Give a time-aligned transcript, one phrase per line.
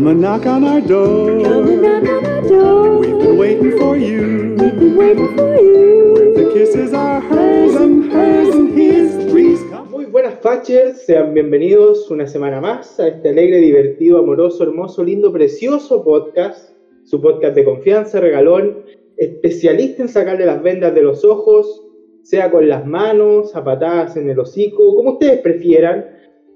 [0.00, 1.42] Come and knock on our door.
[1.42, 3.00] Come and knock on our door.
[3.00, 4.56] We've been waiting for you.
[4.58, 6.14] We've been waiting for you.
[6.14, 9.30] Where the kisses are hers and hers and his.
[9.30, 9.90] Please come.
[9.90, 15.30] Muy buenas Fachers, sean bienvenidos una semana más a este alegre, divertido, amoroso, hermoso, lindo,
[15.34, 16.74] precioso podcast.
[17.04, 18.82] Su podcast de confianza, regalón,
[19.18, 21.86] especialista en sacarle las vendas de los ojos,
[22.22, 26.06] sea con las manos, a patadas en el hocico, como ustedes prefieran.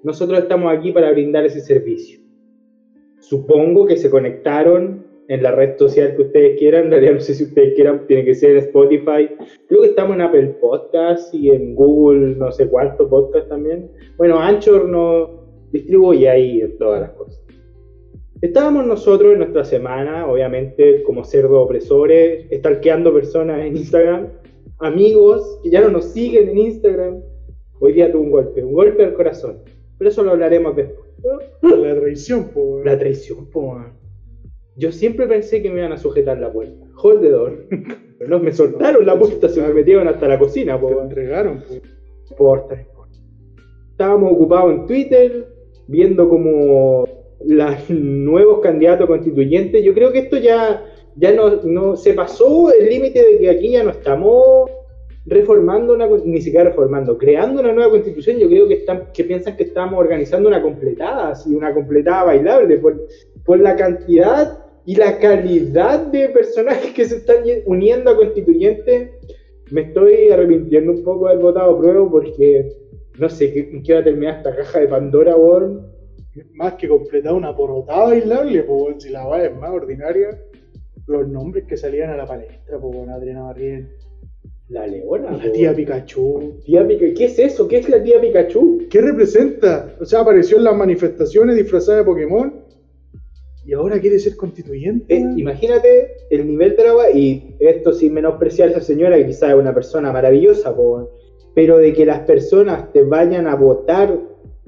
[0.03, 2.24] Nosotros estamos aquí para brindar ese servicio.
[3.29, 6.85] Supongo que se conectaron en la red social que ustedes quieran.
[6.85, 9.31] En realidad no sé si ustedes quieran, tiene que ser en Spotify.
[9.69, 13.91] Creo que estamos en Apple Podcast y en Google, no sé cuánto podcast también.
[14.19, 15.31] Bueno, Anchor nos
[15.73, 17.43] distribuye ahí todas las cosas.
[18.43, 24.29] Estábamos nosotros en nuestra semana, obviamente como cerdo opresores, estalqueando personas en Instagram,
[24.81, 27.23] amigos que ya no nos siguen en Instagram.
[27.81, 29.61] Hoy día tuve un golpe, un golpe al corazón.
[29.97, 31.04] Pero eso lo hablaremos después.
[31.63, 32.83] La traición, po.
[32.85, 33.79] La traición, po.
[34.77, 36.87] Yo siempre pensé que me iban a sujetar la puerta.
[36.97, 37.67] Hold the door.
[38.19, 40.91] Pero no, me soltaron la puerta, se me metieron hasta la cocina, po.
[40.91, 41.05] Man.
[41.05, 41.75] entregaron, po.
[41.75, 42.87] No importa.
[43.91, 45.49] Estábamos ocupados en Twitter,
[45.87, 47.05] viendo como
[47.45, 49.85] los nuevos candidatos constituyentes.
[49.85, 50.85] Yo creo que esto ya,
[51.17, 54.71] ya no, no se pasó el límite de que aquí ya no estamos
[55.27, 58.39] reformando una, ni siquiera reformando, creando una nueva constitución.
[58.39, 62.77] Yo creo que están, que piensan que estamos organizando una completada, así, una completada bailable,
[62.79, 63.07] por,
[63.45, 69.11] por la cantidad y la calidad de personajes que se están uniendo a constituyentes.
[69.71, 72.71] Me estoy arrepintiendo un poco de haber votado prueba porque
[73.19, 75.95] no sé qué, qué va a terminar esta caja de Pandora, weón.
[76.55, 78.93] Más que completar una porotada bailable, po.
[78.99, 80.37] Si la va es más ordinaria,
[81.07, 83.89] los nombres que salían a la palestra, con Adriana Barrién,
[84.69, 86.55] La leona, la tía Pikachu.
[86.65, 87.69] Tía Pica- ¿Qué es eso?
[87.69, 88.83] ¿Qué es la tía Pikachu?
[88.89, 89.95] ¿Qué representa?
[90.01, 92.55] O sea, apareció en las manifestaciones disfrazada de Pokémon
[93.67, 95.15] y ahora quiere ser constituyente.
[95.17, 99.51] Eh, imagínate el nivel de agua, y esto sin menospreciar a esa señora que quizás
[99.51, 100.75] es una persona maravillosa,
[101.55, 104.19] pero de que las personas te vayan a votar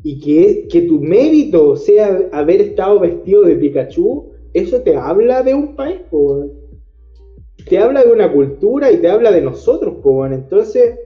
[0.03, 5.54] y que, que tu mérito sea haber estado vestido de Pikachu, eso te habla de
[5.54, 6.50] un país, po,
[7.69, 10.99] te habla de una cultura y te habla de nosotros, po, entonces,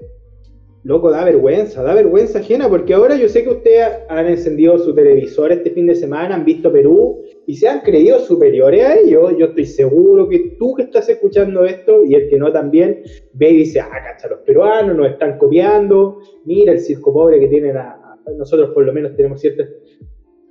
[0.83, 4.95] loco, da vergüenza, da vergüenza ajena, porque ahora yo sé que ustedes han encendido su
[4.95, 9.35] televisor este fin de semana, han visto Perú y se han creído superiores a ellos.
[9.39, 13.51] Yo estoy seguro que tú que estás escuchando esto y el que no también ve
[13.51, 17.77] y dice, ah, cacha, los peruanos nos están copiando, mira el circo pobre que tienen
[17.77, 19.69] a, a- nosotros por lo menos tenemos ciertas...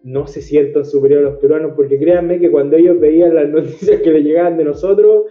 [0.01, 3.99] No se sientan superiores a los peruanos porque créanme que cuando ellos veían las noticias
[4.01, 5.25] que les llegaban de nosotros,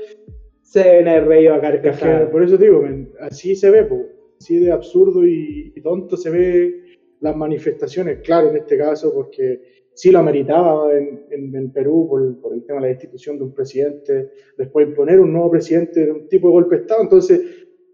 [0.71, 2.31] se deben haber reído a carcajadas.
[2.31, 4.03] por eso digo, men, así se ve, po.
[4.41, 6.75] así de absurdo y, y tonto se ve
[7.21, 9.61] las manifestaciones, claro, en este caso, porque
[9.95, 13.45] sí lo ameritaba en, en- en Perú por, por el tema de la destitución de
[13.45, 17.41] un presidente, después imponer un nuevo presidente de un tipo de golpe de Estado, entonces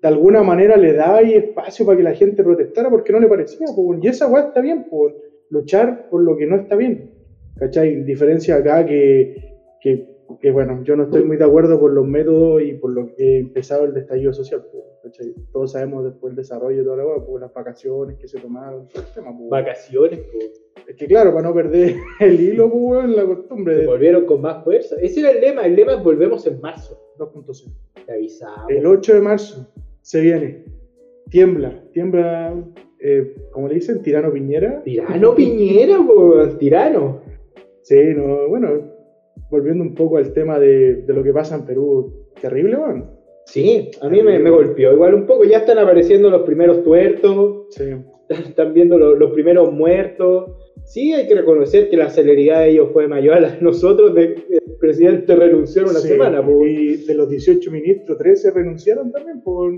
[0.03, 3.29] de alguna manera le da ahí espacio para que la gente protestara porque no le
[3.29, 5.11] parecía, po, y esa weá está bien, po,
[5.49, 7.11] luchar por lo que no está bien,
[7.57, 8.03] ¿cachai?
[8.05, 12.63] Diferencia acá que, que, que, bueno, yo no estoy muy de acuerdo por los métodos
[12.63, 14.65] y por lo que ha empezado el estallido social,
[15.03, 15.35] ¿cachai?
[15.53, 19.03] Todos sabemos después el desarrollo de toda la por las vacaciones que se tomaron, todo
[19.03, 19.49] el tema, po.
[19.49, 20.39] Vacaciones, po.
[20.87, 24.63] Es que claro, para no perder el hilo, pues, la costumbre de volvieron con más
[24.65, 24.97] fuerza.
[25.01, 27.01] Ese era el lema, el lema es volvemos en marzo.
[27.19, 27.73] 2.0.
[28.07, 28.71] Te avisamos.
[28.71, 29.69] El 8 de marzo
[30.03, 30.65] se viene.
[31.31, 32.55] Tiembla, tiembla,
[33.01, 34.83] eh, como le dicen, tirano Piñera.
[34.83, 37.23] Tirano Piñera, po, tirano.
[37.83, 38.94] Sí, no, bueno,
[39.51, 43.11] volviendo un poco al tema de, de lo que pasa en Perú, terrible, weón.
[43.47, 45.45] Sí, a mí me, me golpeó igual un poco.
[45.45, 47.85] Ya están apareciendo los primeros tuertos, Sí.
[48.29, 50.51] están viendo lo- los primeros muertos.
[50.85, 54.15] Sí, hay que reconocer que la celeridad de ellos fue mayor a la de nosotros.
[54.15, 56.45] De, el presidente renunció en una Sí, semana.
[56.45, 56.65] po.
[56.67, 59.73] Y de los 18 ministros, 13 renunciaron también, por,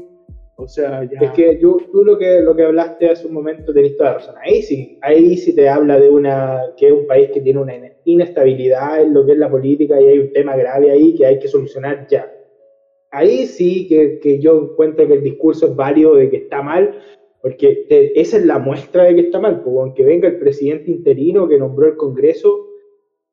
[0.58, 1.18] o sea, ya.
[1.20, 4.14] Es que yo- tú lo que, lo que hablaste hace un momento tenés toda la
[4.18, 4.34] razón.
[4.42, 7.74] Ahí sí, ahí sí te habla de una que es un país que tiene una
[8.04, 11.38] inestabilidad en lo que es la política y hay un tema grave ahí que hay
[11.38, 12.26] que solucionar ya.
[13.10, 16.90] Ahí sí que, que yo encuentro que el discurso es válido de que está mal,
[17.40, 19.62] porque te- esa es la muestra de que está mal.
[19.62, 22.66] Porque aunque venga el presidente interino que nombró el Congreso,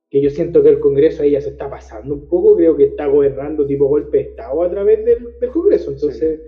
[0.10, 2.84] que yo siento que el Congreso ahí ya se está pasando un poco, creo que
[2.86, 5.92] está gobernando tipo golpe de Estado a través del, del Congreso.
[5.92, 6.40] Entonces,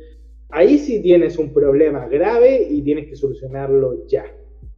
[0.50, 4.26] ahí sí tienes un problema grave y tienes que solucionarlo ya.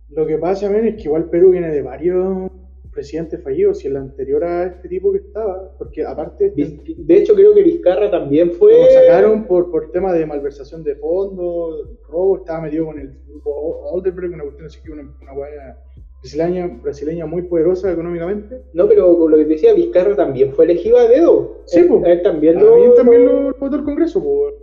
[0.10, 2.50] Lo que pasa, men, es que igual Perú viene de varios
[2.94, 7.36] presidentes fallidos y el anterior a este tipo que estaba, porque aparte este- De hecho,
[7.36, 8.72] creo que Vizcarra también fue.
[8.74, 13.52] lo sacaron por, por tema de malversación de fondos, robo, estaba metido con el grupo
[13.92, 15.78] Oldenburg, una cuestión así que una, una weá
[16.22, 18.64] brasileña, brasileña muy poderosa económicamente.
[18.74, 21.58] No, pero con lo que decía, Vizcarra también fue elegido a dedo.
[21.66, 22.94] Sí, él, él también lo.
[22.96, 24.56] También, lo votó el Congreso, pues.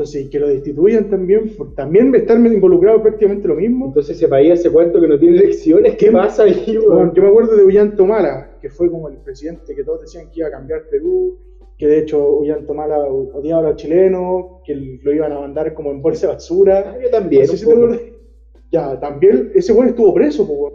[0.00, 3.88] Entonces, y que lo destituyan también, por también estar involucrado prácticamente lo mismo.
[3.88, 5.94] Entonces ese país hace cuánto que no tiene elecciones.
[5.96, 9.74] ¿Qué pasa ahí, Bueno, yo me acuerdo de Ollanta Humala, que fue como el presidente
[9.74, 11.36] que todos decían que iba a cambiar Perú,
[11.76, 15.90] que de hecho Ollanta Humala odiaba a los chilenos, que lo iban a mandar como
[15.90, 16.94] en bolsa de basura.
[16.94, 17.42] Ah, yo también.
[17.42, 18.20] No sé si te.
[18.72, 20.72] Ya, también ese güey estuvo preso, pues,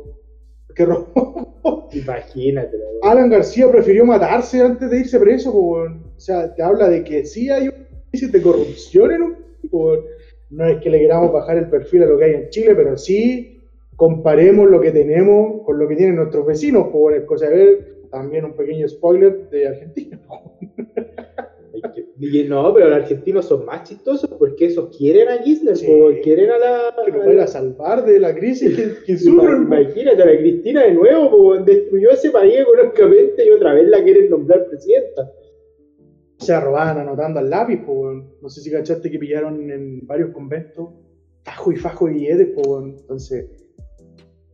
[0.76, 1.56] que robó.
[1.94, 2.78] Imagínate.
[3.02, 5.92] Alan García prefirió matarse antes de irse preso, pues.
[6.16, 7.85] O sea, te habla de que sí hay un
[8.16, 9.36] índice de corrupción en un
[9.70, 10.00] pues.
[10.52, 12.96] No es que le queramos bajar el perfil a lo que hay en Chile, pero
[12.98, 13.62] sí
[13.96, 17.18] comparemos lo que tenemos con lo que tienen nuestros vecinos, pues.
[17.18, 20.20] Es cosa de ver también un pequeño spoiler de Argentina.
[22.18, 25.86] Y no, pero los argentinos son más chistosos porque esos quieren a Kirchner, Sí.
[25.86, 26.96] po, quieren a la.
[27.06, 29.68] Que a salvar de la crisis que, que sufren.
[29.68, 29.82] pues.
[29.82, 34.02] Imagínate a la Cristina de nuevo, po, destruyó ese país económicamente y otra vez la
[34.04, 35.30] quieren nombrar presidenta.
[36.38, 38.24] Se robaban anotando al lápiz, pues.
[38.42, 40.90] No sé si cachaste que pillaron en varios conventos
[41.46, 43.02] fajo y fajo de billetes, pues.
[43.02, 43.46] Entonces,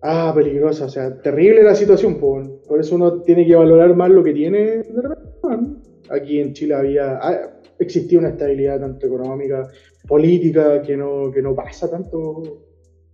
[0.02, 2.48] ah, peligrosa, o sea, terrible la situación, pues.
[2.68, 5.90] Por eso uno tiene que valorar más lo que tiene de repente.
[6.10, 9.68] Aquí en Chile había, ah, existía una estabilidad tanto económica,
[10.08, 12.44] política, que no, que no pasa tanto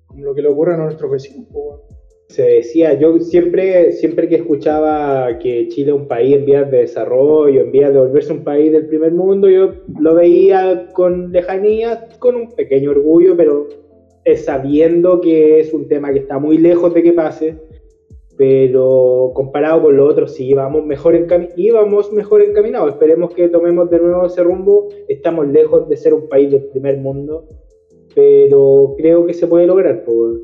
[0.07, 1.96] como lo que le ocurre a nuestros vecinos, pues.
[2.27, 6.79] Se decía, yo siempre, siempre que escuchaba que Chile es un país en vías de
[6.79, 12.09] desarrollo, en vías de volverse un país del primer mundo, yo lo veía con lejanía,
[12.19, 13.67] con un pequeño orgullo, pero
[14.35, 17.55] sabiendo que es un tema que está muy lejos de que pase,
[18.35, 22.89] pero comparado con los otros, sí, íbamos mejor, encami- íbamos mejor encaminados.
[22.91, 24.89] Esperemos que tomemos de nuevo ese rumbo.
[25.07, 27.45] Estamos lejos de ser un país del primer mundo,
[28.13, 30.03] pero creo que se puede lograr.
[30.03, 30.41] Por...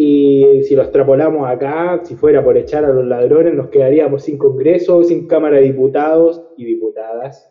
[0.00, 4.38] Y si lo extrapolamos acá, si fuera por echar a los ladrones, nos quedaríamos sin
[4.38, 7.50] Congreso, sin Cámara de Diputados y Diputadas,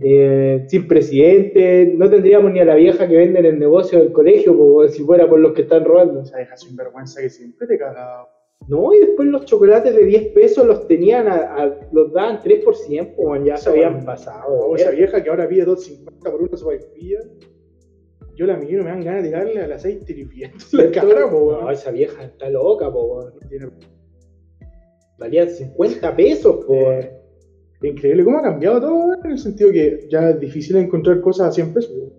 [0.00, 4.10] eh, sin presidente, no tendríamos ni a la vieja que vende en el negocio del
[4.10, 6.18] colegio, po, si fuera por los que están robando.
[6.20, 8.26] O sea, deja sin vergüenza que siempre te caga.
[8.66, 12.64] No, y después los chocolates de 10 pesos los tenían, a, a- los daban 3
[12.64, 14.52] por 100, pues ya se habían pasado.
[14.52, 17.20] O esa vieja que ahora pide 2.50 por una sopaipilla.
[18.38, 21.38] Yo la miro, me dan ganas de tirarle al aceite hirviendo en la cara, po,
[21.40, 21.72] No, weón.
[21.72, 23.32] esa vieja está loca, po, weón.
[23.48, 23.68] Tiene-
[25.18, 27.08] valían 50 pesos, pues.
[27.82, 31.48] Increíble cómo ha cambiado todo, weón, en el sentido que ya es difícil encontrar cosas
[31.48, 31.92] a 100 pesos.
[31.96, 32.12] weón.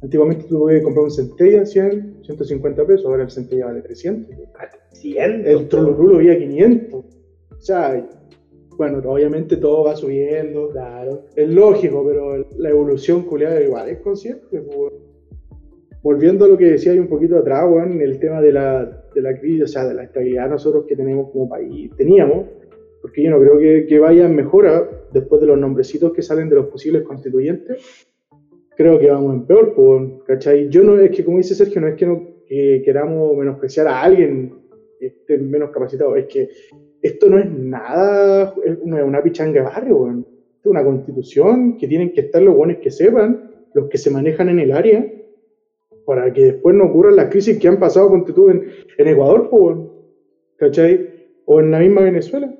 [0.00, 4.34] Antiguamente tú podías comprar un centella a 100, 150 pesos, ahora el centella vale 300.
[4.34, 4.48] weón.
[4.92, 5.46] 100.
[5.46, 7.04] El trolurulo había 500.
[7.50, 8.08] O sea,
[8.78, 10.70] bueno, obviamente todo va subiendo.
[10.70, 11.24] Claro.
[11.36, 14.58] Es lógico, pero la evolución culiada igual es consciente.
[14.60, 15.07] weón.
[16.02, 18.84] Volviendo a lo que decía un poquito atrás, weón, el tema de la,
[19.14, 22.46] de la crisis, o sea, de la estabilidad nosotros que tenemos como país, teníamos,
[23.02, 26.48] porque yo no creo que, que vaya en mejora después de los nombrecitos que salen
[26.48, 28.06] de los posibles constituyentes.
[28.76, 30.68] Creo que vamos en peor, pues, ¿cachai?
[30.68, 34.00] Yo no, es que como dice Sergio, no es que no que queramos menospreciar a
[34.00, 34.54] alguien
[34.98, 36.48] que esté menos capacitado, es que
[37.02, 40.08] esto no es nada, es una, una pichanga de barrio.
[40.08, 44.10] Esto es una constitución que tienen que estar los buenos que sepan, los que se
[44.10, 45.06] manejan en el área,
[46.08, 48.64] para que después no ocurran las crisis que han pasado con tú en,
[48.96, 49.50] en Ecuador.
[50.56, 51.06] ¿cachai?
[51.44, 52.50] O en la misma Venezuela.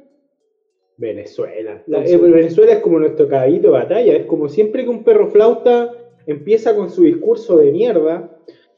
[0.98, 1.82] Venezuela.
[1.86, 4.16] La- eh, Venezuela es como nuestro caballito de batalla.
[4.16, 5.92] Es como siempre que un perro flauta
[6.26, 8.36] empieza con su discurso de mierda.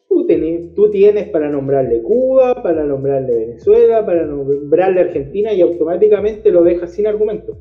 [0.09, 6.53] Tú, tenés- tú tienes para nombrarle Cuba, para nombrarle Venezuela, para nombrarle Argentina y automáticamente
[6.53, 7.57] lo dejas sin argumentos.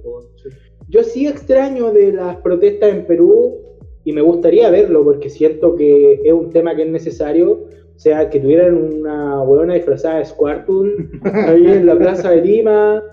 [0.88, 3.69] Yo sí extraño de las protestas en Perú
[4.04, 7.66] y me gustaría verlo porque siento que es un tema que es necesario.
[7.96, 13.04] O sea, que tuvieran una huevona disfrazada de Squartun ahí en la Plaza de Lima,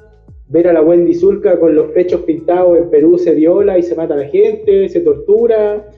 [0.49, 3.97] ver a la Wendy Zulka con los pechos pintados en Perú se viola y se
[3.97, 5.91] mata a la gente, se tortura.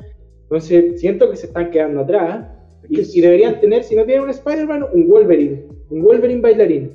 [0.44, 2.46] Entonces, siento que se están quedando atrás.
[2.88, 5.66] Y, y deberían tener, si no tienen un Spider-Man, un Wolverine.
[5.90, 6.90] Un Wolverine bailarín.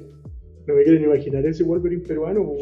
[0.66, 2.54] No me quieren imaginar ese Wolverine peruano.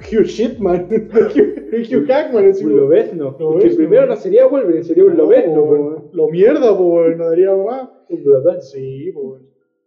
[0.00, 3.36] Hugh Shitman, Hugh, Hackman, así, Un lobezno.
[3.58, 5.54] Que primero no sería Wolverine, sería un lobezno.
[5.56, 6.10] No, po.
[6.12, 7.88] Lo mierda, weón, no daría más.
[8.08, 8.60] Un globezno.
[8.62, 9.42] Sí, pues.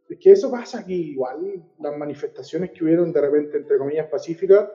[0.10, 4.70] Es que eso pasa aquí, igual, las manifestaciones que hubieron de repente, entre comillas, pacíficas,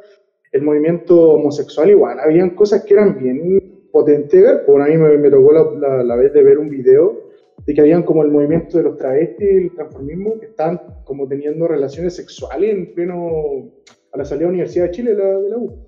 [0.51, 3.61] el movimiento homosexual igual, habían cosas que eran bien
[3.93, 7.25] potentes pues a mí me, me tocó la, la- la vez de ver un video
[7.67, 11.27] de que habían como el movimiento de los travestis y el transformismo que estaban como
[11.29, 13.71] teniendo relaciones sexuales en pleno,
[14.13, 15.87] a la salida de la Universidad de Chile de la, de la U.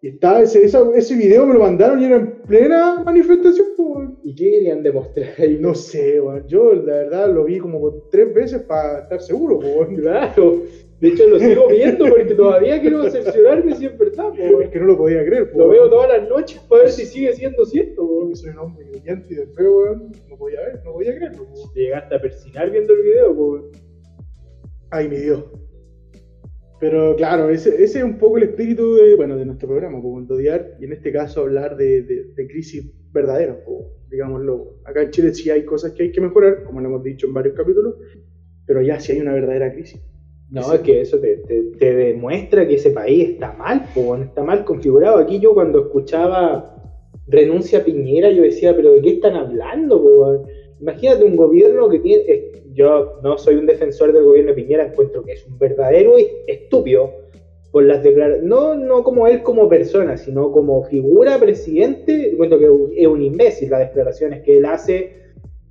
[0.00, 3.82] Y estaba ese, esa- ese video me lo mandaron y era en plena manifestación, po,
[3.84, 4.18] weón.
[4.24, 5.58] ¿Y qué querían demostrar ahí?
[5.60, 6.44] No sé, weón.
[6.48, 9.94] Yo la verdad lo vi como tres veces para estar seguro, po, weón.
[9.96, 10.62] Claro.
[10.98, 14.86] De hecho, lo sigo viendo porque todavía quiero cerciorarme si es verdad, Es que no
[14.86, 18.02] lo podía creer, po, Lo veo todas las noches para ver si sigue siendo cierto,
[18.02, 18.28] Yo weón.
[18.30, 20.12] que soy un hombre creyente y de feo, weón.
[20.28, 21.44] No podía ver, no podía creerlo.
[21.74, 23.70] Te llegaste a persinar viendo el video.
[24.90, 25.44] Ay, mi Dios.
[26.82, 30.14] Pero claro, ese, ese es un poco el espíritu de, bueno, de nuestro programa, po,
[30.14, 34.78] odiar y en este caso hablar de, de, de crisis verdaderas, po, digámoslo.
[34.84, 37.34] Acá en Chile sí hay cosas que hay que mejorar, como lo hemos dicho en
[37.34, 37.94] varios capítulos,
[38.66, 40.00] pero ya sí hay una verdadera crisis.
[40.50, 44.24] No, es que eso te, te- te demuestra que ese país está mal, po, weón,
[44.24, 45.18] está mal configurado.
[45.18, 46.74] Aquí yo cuando escuchaba
[47.28, 50.02] renuncia a Piñera, yo decía, pero ¿de qué están hablando?
[50.02, 50.44] po?
[50.82, 52.50] Imagínate un gobierno que tiene...
[52.74, 56.34] yo no soy un defensor del gobierno de Piñera, encuentro que es un verdadero est-
[56.48, 57.10] estúpido
[57.70, 62.68] por las declaraciones, no, no como él como persona, sino como figura presidente, encuentro que
[63.00, 65.22] es un imbécil las declaraciones que él hace,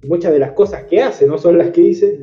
[0.07, 2.17] muchas de las cosas que hace, no son las que dice.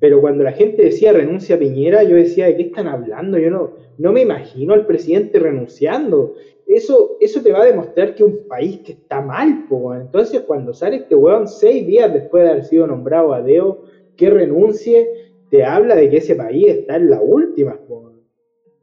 [0.00, 3.38] Pero cuando la gente decía renuncia a Piñera, yo decía, ¿de qué están hablando?
[3.38, 6.34] Yo no, no me imagino al presidente renunciando.
[6.66, 9.94] Eso, eso te va a demostrar que un país que está mal, po.
[9.94, 13.82] Entonces, cuando sale este weón seis días después de haber sido nombrado a Deo,
[14.16, 15.08] que renuncie,
[15.50, 18.12] te habla de que ese país está en la última, po.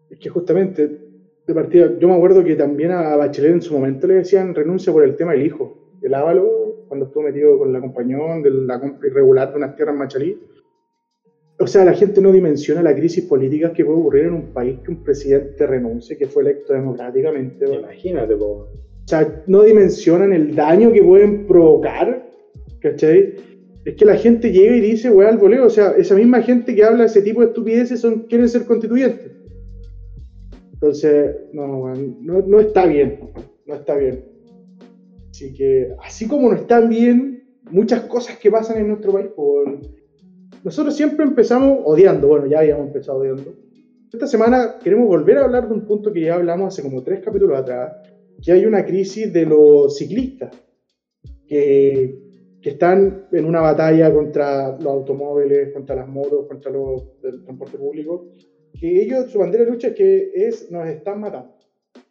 [0.10, 0.88] Es que justamente,
[1.48, 4.92] de partida, yo me acuerdo que también a Bachelet en su momento le decían renuncia
[4.94, 8.80] por el tema del hijo, el Ávalo, cuando estuvo metido con la compañón de la
[8.80, 10.40] compra irregular de unas tierras en Machalí.
[11.62, 14.80] O sea, la gente no dimensiona la crisis política que puede ocurrir en un país
[14.84, 17.66] que un presidente renuncie, que fue electo democráticamente.
[17.66, 17.82] ¿no?
[17.82, 18.68] Imagínate, po.
[19.06, 22.28] O sea, no dimensionan el daño que pueden provocar,
[22.80, 23.36] ¿cachai?
[23.86, 25.68] Es que la gente llega y dice, weá, al voleo.
[25.68, 29.32] O sea, esa misma gente que habla ese tipo de estupideces son, quieren ser constituyentes.
[30.74, 33.20] Entonces, no, no, no está bien.
[33.68, 34.26] No está bien.
[35.30, 40.01] Así que, así como no están bien muchas cosas que pasan en nuestro país, por...
[40.64, 42.28] nosotros siempre empezamos odiando.
[42.28, 43.54] Bueno, ya habíamos empezado odiando.
[44.12, 47.22] Esta semana queremos volver a hablar de un punto que ya hablamos hace como tres
[47.24, 47.94] capítulos atrás,
[48.42, 50.52] que hay una crisis de los ciclistas,
[51.48, 57.44] que, que están en una batalla contra los automóviles, contra las motos, contra los el
[57.44, 58.32] transporte público,
[58.78, 61.56] que ellos, su bandera de lucha es que es, nos están matando.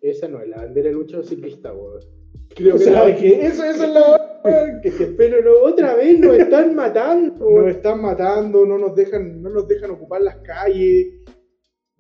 [0.01, 2.20] Esa no es la bandera de lucha de los ciclistas, weón.
[2.55, 4.81] Creo O que sea, que eso, eso es la...
[4.83, 9.43] que, que Pero no, otra vez nos están matando, nos están matando, no nos dejan,
[9.43, 11.09] no nos dejan ocupar las calles.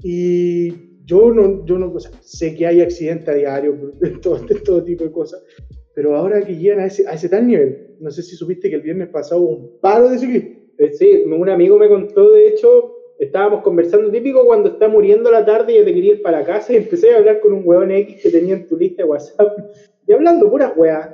[0.02, 4.38] Y yo no, yo no, o sea, sé que hay accidentes a diario, de todo,
[4.38, 5.42] de todo tipo de cosas,
[5.95, 8.76] pero ahora que llegan a ese, a ese tal nivel, no sé si supiste que
[8.76, 10.52] el viernes pasado hubo un paro de ciclistas.
[10.78, 15.45] Eh, Sí, un amigo me contó, de hecho, estábamos conversando, típico cuando está muriendo la
[15.45, 17.91] tarde y yo te quería ir para casa y empecé a hablar con un weón
[17.91, 19.59] X que tenía en tu lista de WhatsApp
[20.07, 21.11] y hablando puras weas.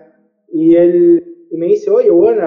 [0.49, 2.39] Y él y me dice, oye, weón,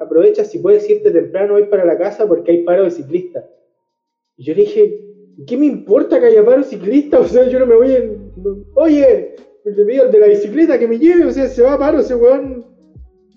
[0.00, 3.44] aprovecha si puedes irte temprano hoy para la casa porque hay paro de ciclistas.
[4.36, 5.00] Y yo le dije,
[5.46, 7.20] ¿qué me importa que haya paro de ciclistas?
[7.20, 8.32] O sea, yo no me voy en...
[8.74, 11.98] Oye, le pido de la bicicleta que me lleve, o sea, se va a paro
[11.98, 12.64] ese weón.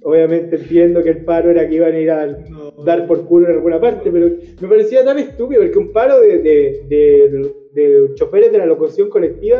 [0.07, 2.37] Obviamente entiendo que el paro era que iban a ir a
[2.85, 4.29] dar por culo en alguna parte, pero
[4.61, 9.09] me parecía tan estúpido porque un paro de, de, de- de choferes de la locomoción
[9.09, 9.59] colectiva,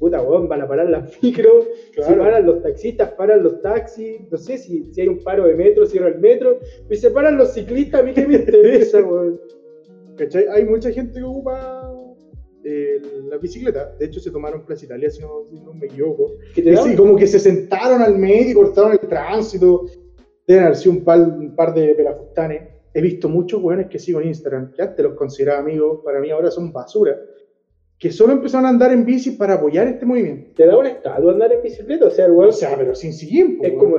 [0.00, 2.18] puta weón, van a parar las micros, si Claro.
[2.18, 5.86] paran los taxistas, paran los taxis, no sé si, si hay un paro de metro,
[5.86, 6.58] cierra el metro,
[6.90, 9.40] y se paran los ciclistas, a mí qué me interesa, weón.
[10.18, 10.46] ¿Cachai?
[10.50, 11.88] Hay mucha gente que ocupa
[12.64, 13.94] eh, la bicicleta.
[13.98, 16.32] De hecho, se tomaron Plaza Italia, si no, si no me equivoco.
[16.56, 19.86] Y sí, un- como que se sentaron al medio y cortaron el tránsito.
[20.46, 22.62] Deben haber sido un par, un par de pelafustanes.
[22.92, 26.30] He visto muchos weones que sigo en Instagram, que antes los consideraba amigos, para mí
[26.30, 27.18] ahora son basura,
[27.98, 30.50] que solo empezaron a andar en bici para apoyar este movimiento.
[30.54, 33.12] te da una estatua andar en bicicleta, o sea, el weón O sea, pero sin
[33.12, 33.68] siguiente.
[33.68, 33.96] es como,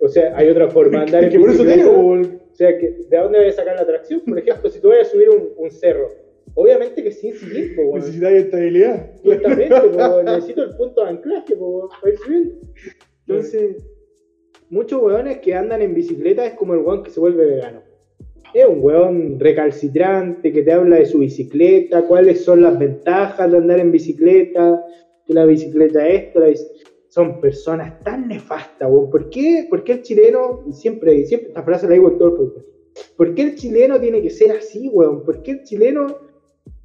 [0.00, 1.90] o sea, hay otra forma de andar en que por eso bicicleta.
[1.90, 2.10] digo.
[2.20, 4.20] O sea, que, ¿de dónde voy a sacar la atracción?
[4.26, 6.08] Por ejemplo, si tú vas a subir un, un cerro,
[6.56, 8.00] obviamente que sin seguir, po, weón.
[8.00, 9.10] necesitáis estabilidad.
[9.22, 12.54] Justamente, po, necesito el punto de anclaje po, para ir subiendo.
[13.28, 13.86] Entonces,
[14.70, 17.82] muchos weones que andan en bicicleta es como el weón que se vuelve vegano.
[18.54, 23.58] Es un weón recalcitrante que te habla de su bicicleta, cuáles son las ventajas de
[23.58, 24.82] andar en bicicleta,
[25.26, 26.66] que la bicicleta esto, la bici-
[27.08, 29.10] son personas tan nefastas, weón.
[29.10, 32.28] ¿Por qué, por qué el chileno, y siempre, siempre esta frase la digo en todo
[32.28, 32.66] el podcast,
[33.16, 35.24] ¿por qué el chileno tiene que ser así, weón?
[35.24, 36.06] ¿Por qué el chileno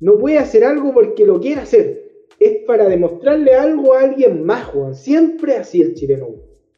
[0.01, 2.11] no puede hacer algo porque lo quiere hacer?
[2.39, 4.95] Es para demostrarle algo a alguien más, weón.
[4.95, 6.27] Siempre así el chileno.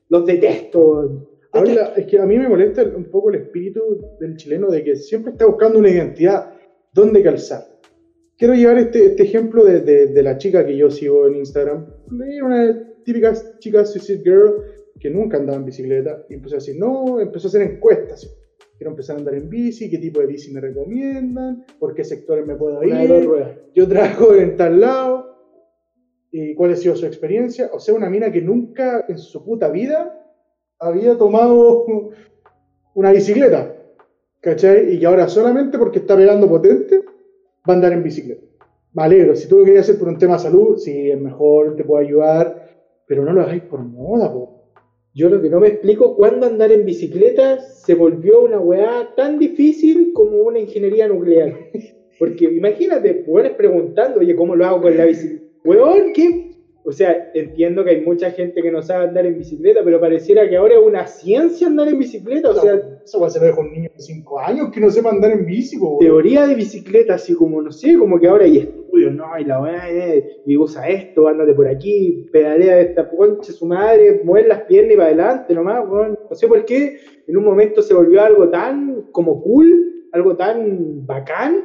[0.10, 1.28] Los detesto.
[1.52, 3.82] Habla- es que a mí me molesta un poco el espíritu
[4.20, 6.52] del chileno de que siempre está buscando una identidad,
[6.94, 7.62] dónde calzar.
[8.38, 11.86] Quiero llevar este, este ejemplo de, de- de la chica que yo sigo en Instagram.
[12.28, 14.54] Era Una típica chica Suicide Girl
[15.00, 18.30] que nunca andaba en bicicleta, y empezó a decir, no, empezó a hacer encuestas.
[18.84, 22.46] Quiero empezar a andar en bici, qué tipo de bici me recomiendan, por qué sectores
[22.46, 23.52] me puedo ir, ruedas.
[23.74, 25.38] yo trabajo en tal lado,
[26.30, 27.70] y cuál ha sido su experiencia.
[27.72, 30.22] O sea, una mina que nunca en su puta vida
[30.80, 31.86] había tomado
[32.94, 33.74] una bicicleta,
[34.42, 34.94] ¿cachai?
[34.94, 37.06] Y que ahora solamente porque está pegando potente
[37.66, 38.46] va a andar en bicicleta.
[38.92, 41.78] Me alegro, si tú lo querías hacer por un tema de salud, sí, es mejor,
[41.78, 42.68] te puedo ayudar,
[43.08, 44.53] pero no lo hagáis por moda, po.
[45.16, 49.38] Yo lo que no me explico, ¿cuándo andar en bicicleta se volvió una weá tan
[49.38, 51.56] difícil como una ingeniería nuclear?
[52.18, 55.44] Porque imagínate, weones preguntando, oye, ¿cómo lo hago con la bicicleta?
[55.66, 56.43] Weón, ¿qué?
[56.86, 60.50] O sea, entiendo que hay mucha gente que no sabe andar en bicicleta, pero pareciera
[60.50, 62.50] que ahora es una ciencia andar en bicicleta.
[62.50, 65.32] O sea, eso va a ser un niño de 5 años que no sepa andar
[65.32, 69.26] en bici, teoría de bicicleta, así como, no sé, como que ahora hay estudios, ¿no?
[69.40, 69.84] Y la weá,
[70.46, 74.98] y usa esto, ándate por aquí, pedalea esta concha su madre, mueve las piernas y
[74.98, 76.20] para adelante nomás, weón.
[76.30, 76.98] No sé por qué,
[77.28, 81.64] en un momento se volvió algo tan como cool, algo tan bacán,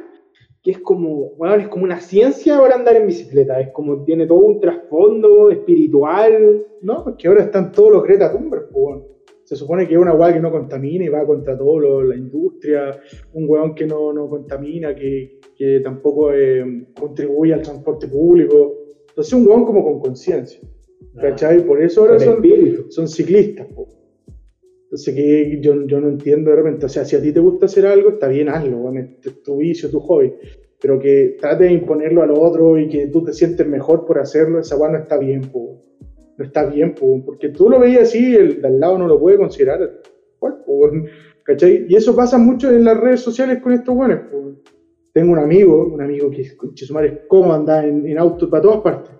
[0.61, 4.27] que es como, weón, es como una ciencia ahora andar en bicicleta, es como tiene
[4.27, 6.65] todo un trasfondo espiritual.
[6.81, 9.03] No, porque ahora están todos los Greta Thunberg, po, weón.
[9.43, 12.15] Se supone que es una weá que no contamina y va contra todo lo- la
[12.15, 12.99] industria,
[13.33, 18.75] un weón que no, no contamina, que, que tampoco eh, contribuye al transporte público.
[19.09, 20.59] Entonces un weón como con conciencia,
[21.19, 21.65] ¿cachai?
[21.65, 22.41] Por eso ahora son,
[22.91, 23.87] son ciclistas, po.
[24.89, 27.67] Entonces que yo, yo no entiendo de repente, o sea, si a ti te gusta
[27.67, 30.33] hacer algo, está bien, hazlo, weón, es tu vicio, tu hobby,
[30.81, 34.59] pero que trate de imponerlo al otro y que tú te sientes mejor por hacerlo,
[34.59, 35.79] esa weá no está bien, po.
[36.39, 39.19] No está bien, po, porque tú lo veías así, el de al lado no lo
[39.19, 40.01] puede considerar,
[40.39, 41.05] po, weón,
[41.43, 41.85] ¿cachai?
[41.87, 44.55] Y eso pasa mucho en las redes sociales con estos weones, po.
[45.13, 48.49] Tengo un amigo, un amigo que conche su madre, es como andar en, en auto
[48.49, 49.11] para todas partes.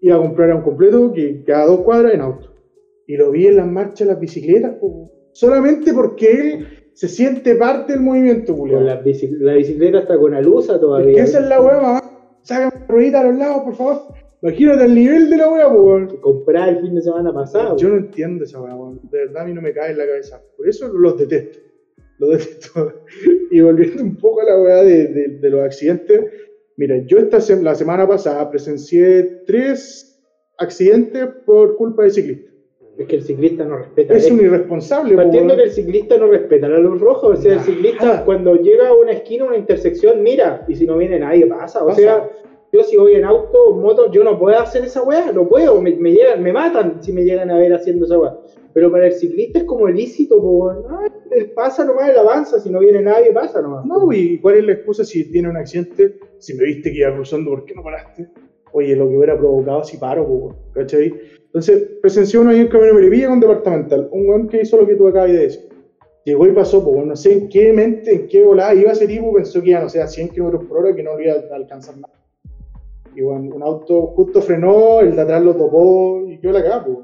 [0.00, 2.54] Iba a comprar a un completo que cada dos cuadras en auto.
[3.06, 5.17] Y lo vi en las marchas, las bicicletas, po.
[5.32, 8.80] Solamente porque él se siente parte del movimiento, culiao.
[8.80, 11.22] la, bici- la bicicleta está con alusa todavía.
[11.22, 12.02] esa es la weá, mamá.
[12.42, 14.02] Sácame ruedita a los lados, por favor.
[14.42, 16.16] Imagínate el nivel de la po, weón.
[16.20, 17.76] Comprar el fin de semana pasado.
[17.76, 19.00] Yo no entiendo esa weá, weón.
[19.10, 20.40] De verdad a mí no me cae en la cabeza.
[20.56, 21.58] Por eso los detesto.
[22.18, 22.92] Los detesto.
[23.50, 26.20] y volviendo un poco a la weá de, de- de los accidentes.
[26.76, 30.20] Mira, yo esta la semana pasada presencié tres
[30.58, 32.47] accidentes por culpa de ciclistas.
[32.98, 34.14] Es que el ciclista no respeta.
[34.14, 37.36] Es Es- un irresponsable, po, Partiendo que el ciclista no respeta la luz roja, o
[37.36, 37.66] sea, el Nada.
[37.70, 41.84] ciclista cuando llega a una esquina, una intersección, mira, y si no viene nadie pasa.
[41.84, 42.00] O Pasa.
[42.00, 42.28] sea,
[42.72, 45.94] yo si voy en auto, moto, yo no puedo hacer esa weá, no puedo, me,
[45.94, 48.36] me llegan, me matan si me llegan a ver haciendo esa weá.
[48.74, 52.68] Pero para el ciclista es como ilícito, po, ah, él pasa nomás, él avanza, si
[52.68, 53.84] no viene nadie, pasa nomás.
[53.86, 56.16] No, ¿y cuál es la excusa si tiene un accidente?
[56.38, 58.26] Si me viste que iba cruzando, ¿por qué no paraste?
[58.72, 61.12] Oye, lo que hubiera provocado si paro, po, ¿cachai?
[61.46, 64.96] Entonces, presenció uno ahí en Camino Melipilla con departamental, un weón que hizo lo que
[64.96, 65.68] tú acabas de decir.
[66.24, 69.32] Llegó y pasó, pues no sé en qué mente, en qué volada iba ese tipo,
[69.32, 71.54] pensó que iba, no sé, a 100 km por hora, que no lo iba a
[71.54, 72.12] alcanzar nada.
[73.14, 76.84] Y bueno, un auto justo frenó, el de atrás lo topó y yo la cagaba,
[76.84, 76.98] pues.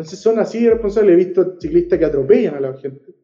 [0.00, 1.12] Entonces son así irresponsables.
[1.12, 3.14] He visto ciclistas que atropellan a la gente.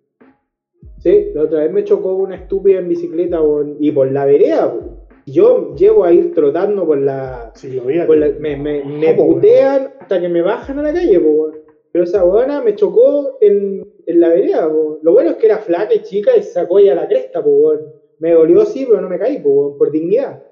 [0.99, 3.41] Sí, la otra vez me chocó una estúpida en bicicleta
[3.81, 4.73] y por la vereda.
[4.73, 4.96] po.
[5.27, 8.07] Yo llego a ir trotando por la, Si lo veía.
[8.07, 11.51] Pues la- me, me, me po, putean hasta que me bajan a la calle, po.
[11.93, 15.01] Pero esa weona me chocó en, en la vereda, po.
[15.03, 17.73] Lo bueno es que era flaca y chica y sacó ella la cresta, po.
[18.21, 20.43] Me dolió sí, pero no me caí, po, por dignidad.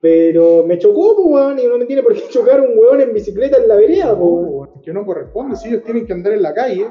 [0.00, 3.12] Pero me chocó, po, weón, y no me tiene por qué chocar un weón en
[3.12, 4.66] bicicleta en la vereda, po.
[4.74, 5.54] No, que no corresponde.
[5.56, 6.86] Si ellos tienen que andar en la calle,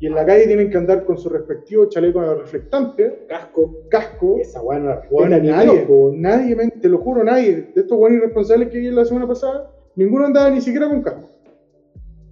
[0.00, 3.82] y en la calle tienen que andar con su respectivo chaleco reflectante, Casco.
[3.88, 4.36] casco.
[4.40, 4.98] Esa Bueno,
[5.38, 6.20] ni nadie, weón.
[6.20, 7.70] nadie, te lo juro, nadie.
[7.74, 11.28] De estos buenos irresponsables que vi la semana pasada, ninguno andaba ni siquiera con casco.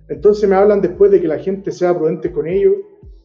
[0.08, 2.74] Entonces me hablan después de que la gente sea prudente con ellos.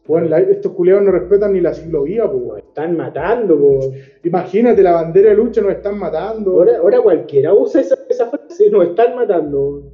[0.08, 2.63] Bueno, la- estos culiados no respetan ni la ciclovía, pues.
[2.63, 3.93] Están matando, weón.
[4.24, 6.52] Imagínate, la bandera de lucha nos están matando.
[6.52, 9.91] Ahora, ahora cualquiera usa esa, esa frase, nos están matando.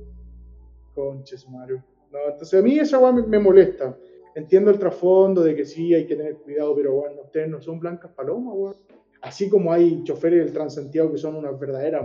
[0.94, 1.82] Conches, Mario.
[2.12, 3.96] No, entonces a mí esa weá me, me molesta.
[4.36, 7.80] Entiendo el trasfondo de que sí hay que tener cuidado, pero bueno, ustedes no son
[7.80, 8.76] blancas palomas, weón.
[9.22, 12.04] Así como hay choferes del Transantiago que son unas verdaderas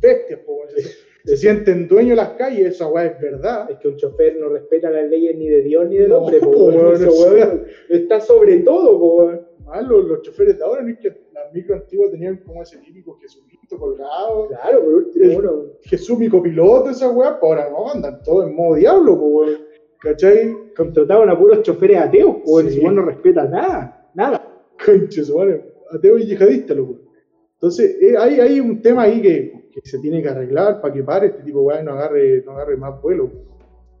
[0.00, 0.70] bestias, po, weón.
[0.70, 0.82] Se,
[1.24, 3.70] se sienten dueños de las calles, esa weá es verdad.
[3.70, 6.38] Es que un chofer no respeta las leyes ni de Dios ni del No, hombre,
[6.40, 6.74] weón.
[6.76, 9.46] weón, está sobre todo, po, weón.
[9.68, 12.78] Ah, los, los choferes de ahora no es que las micro antiguas tenían como ese
[12.78, 15.64] típico Jesucristo colgado, Claro, por último.
[15.82, 19.65] Jesús mi copiloto, esa weá, ahora no, andan todos en modo diablo, weón.
[20.06, 20.72] ¿Cachai?
[20.76, 22.70] Contrataban a puros choferes ateos, po, weón.
[22.70, 22.78] Sí.
[22.78, 24.40] Weón no respeta nada, nada.
[24.84, 25.56] Conches, bueno,
[25.90, 27.00] ateo y yihadista, loco.
[27.54, 31.02] Entonces, eh, hay, hay un tema ahí que, que se tiene que arreglar para que
[31.02, 33.32] pare este tipo y no agarre, no agarre más vuelo.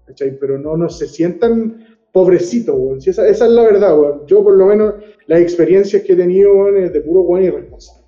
[0.06, 0.38] ¿cachai?
[0.38, 3.00] Pero no, no se sientan pobrecitos, weón.
[3.00, 4.26] Si esa, esa es la verdad, weón.
[4.28, 4.94] Yo, por lo menos,
[5.26, 8.05] las experiencias que he tenido, weón, es de puro weón irresponsable.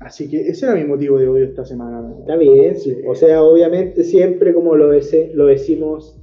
[0.00, 2.14] Así que ese era mi motivo de odio esta semana.
[2.20, 2.96] Está bien, sí.
[3.06, 6.16] O sea, obviamente siempre como lo, dese- lo decimos,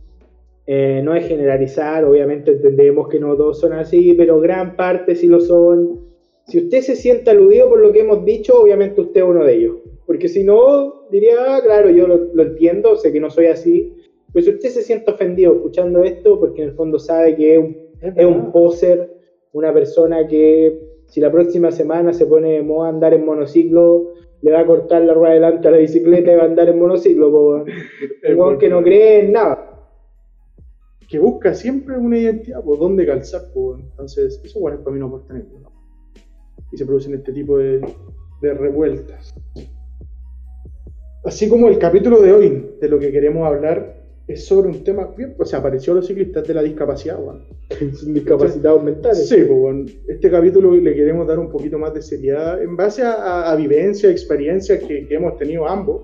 [0.66, 5.28] eh, no es generalizar, obviamente entendemos que no todos son así, pero gran parte sí
[5.28, 6.02] lo son.
[6.48, 9.54] Si usted se siente aludido por lo que hemos dicho, obviamente usted es uno de
[9.56, 9.76] ellos.
[10.06, 13.94] Porque si no, diría, ah, claro, yo lo, lo entiendo, sé que no soy así.
[14.34, 17.60] Pero si usted se siente ofendido escuchando esto, porque en el fondo sabe que es
[17.60, 19.10] un, es un poser,
[19.52, 24.52] una persona que si la próxima semana se pone de moda andar en monociclo, le
[24.52, 27.32] va a cortar la rueda delante a la bicicleta y va a andar en monociclo.
[27.32, 27.66] po.
[27.66, 29.64] Es Un weón que no cree en nada.
[31.10, 35.08] que busca siempre una identidad, por dónde calzar, pues, entonces eso bueno, para mí no
[35.08, 35.34] aporta.
[36.72, 37.80] Y se producen este tipo de,
[38.42, 39.34] de revueltas.
[41.24, 43.97] Así como el capítulo de hoy, de lo que queremos hablar,
[44.28, 47.18] es sobre un tema, bien, o sea, apareció los ciclistas de la discapacidad.
[47.94, 49.30] Son discapacitados mentales.
[49.30, 53.04] Sí, pues, bueno, este capítulo le queremos dar un poquito más de seriedad en base
[53.04, 56.02] a, a, a vivencias, experiencias que, que hemos tenido ambos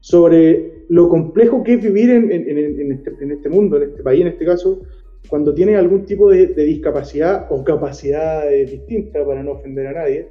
[0.00, 4.02] sobre lo complejo que es vivir en, en- en- este, en este mundo, en este
[4.02, 4.82] país en este caso,
[5.28, 10.28] cuando tienes algún tipo de, de discapacidad o capacidad distinta para no ofender a nadie.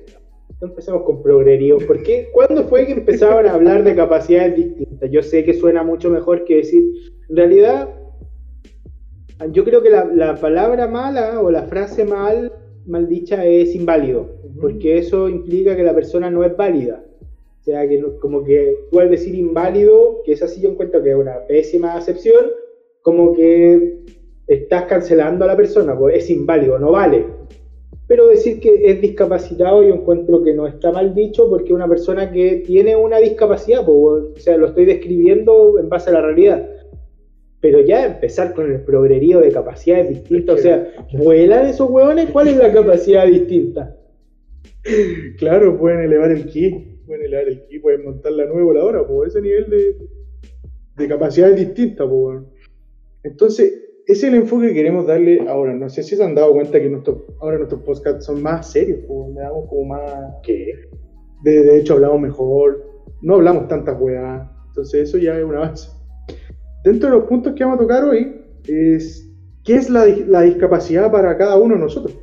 [0.64, 1.78] No empecemos con progrerío.
[1.86, 2.30] ¿Por qué?
[2.32, 5.12] ¿Cuándo fue que empezaban a hablar de capacidades distintas?
[5.12, 6.86] Yo sé que suena mucho mejor que decir.
[7.28, 7.90] En realidad,
[9.52, 12.54] yo creo que la, la palabra mala o la frase mal,
[12.86, 14.38] mal dicha es inválido.
[14.62, 17.04] Porque eso implica que la persona no es válida.
[17.60, 21.10] O sea, que como que tú al decir inválido, que es así yo encuentro que
[21.10, 22.46] es una pésima acepción,
[23.02, 23.98] como que
[24.48, 27.26] estás cancelando a la persona, pues es inválido, no vale.
[28.14, 32.32] Pero decir que es discapacitado yo encuentro que no está mal dicho porque una persona
[32.32, 36.70] que tiene una discapacidad, pues, o sea, lo estoy describiendo en base a la realidad.
[37.60, 42.30] Pero ya empezar con el progrerío de capacidades distintas, o sea, ¿vuelan esos hueones?
[42.30, 43.98] ¿Cuál es la capacidad distinta?
[45.40, 49.30] Claro, pueden elevar el ki, pueden elevar el ki, pueden montar la nueva voladora, pues
[49.30, 49.98] ese nivel de,
[50.98, 52.44] de capacidad es distinta, pues.
[53.24, 55.74] Entonces, ese es el enfoque que queremos darle ahora.
[55.74, 59.00] No sé si se han dado cuenta que nuestros, ahora nuestros podcasts son más serios,
[59.34, 60.36] le damos como más.
[60.44, 60.74] ¿Qué?
[61.44, 62.84] De, de hecho, hablamos mejor,
[63.22, 64.48] no hablamos tantas weas.
[64.68, 65.90] Entonces, eso ya es un avance.
[66.84, 69.30] Dentro de los puntos que vamos a tocar hoy, es
[69.64, 72.18] qué es la, la discapacidad para cada uno de nosotros.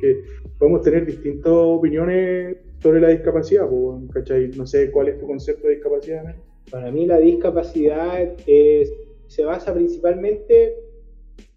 [0.00, 0.22] Que
[0.58, 3.66] podemos tener distintas opiniones sobre la discapacidad,
[4.12, 4.50] ¿cachai?
[4.56, 6.34] No sé cuál es tu concepto de discapacidad.
[6.70, 8.92] Para mí la discapacidad es-
[9.26, 10.74] se basa principalmente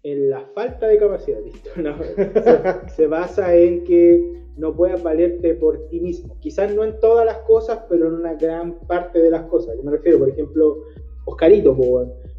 [0.02, 1.70] en la falta de capacidad, ¿listo?
[1.76, 6.36] No, se, se basa en que no puedas valerte por ti mismo.
[6.40, 9.76] Quizás no en todas las cosas, pero en una gran parte de las cosas.
[9.76, 10.78] Yo me refiero, por ejemplo,
[11.24, 11.76] Oscarito,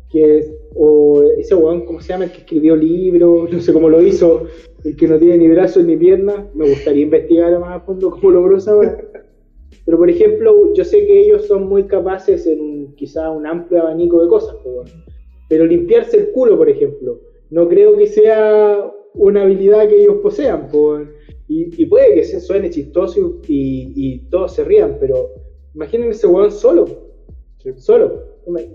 [0.09, 2.25] que es, o ese weón, ¿cómo se llama?
[2.25, 4.47] El que escribió libros, no sé cómo lo hizo,
[4.83, 6.53] el que no tiene ni brazos ni piernas.
[6.53, 8.97] Me gustaría investigar más a fondo cómo logró esa weá.
[9.85, 14.21] Pero por ejemplo, yo sé que ellos son muy capaces en quizá un amplio abanico
[14.21, 14.55] de cosas,
[15.47, 17.19] pero limpiarse el culo, por ejemplo,
[17.49, 20.69] no creo que sea una habilidad que ellos posean.
[21.47, 25.31] y, y puede que se suene chistoso y, y todos se rían, pero
[25.73, 26.85] imaginen ese weón solo,
[27.57, 27.71] Sí.
[27.75, 28.23] solo.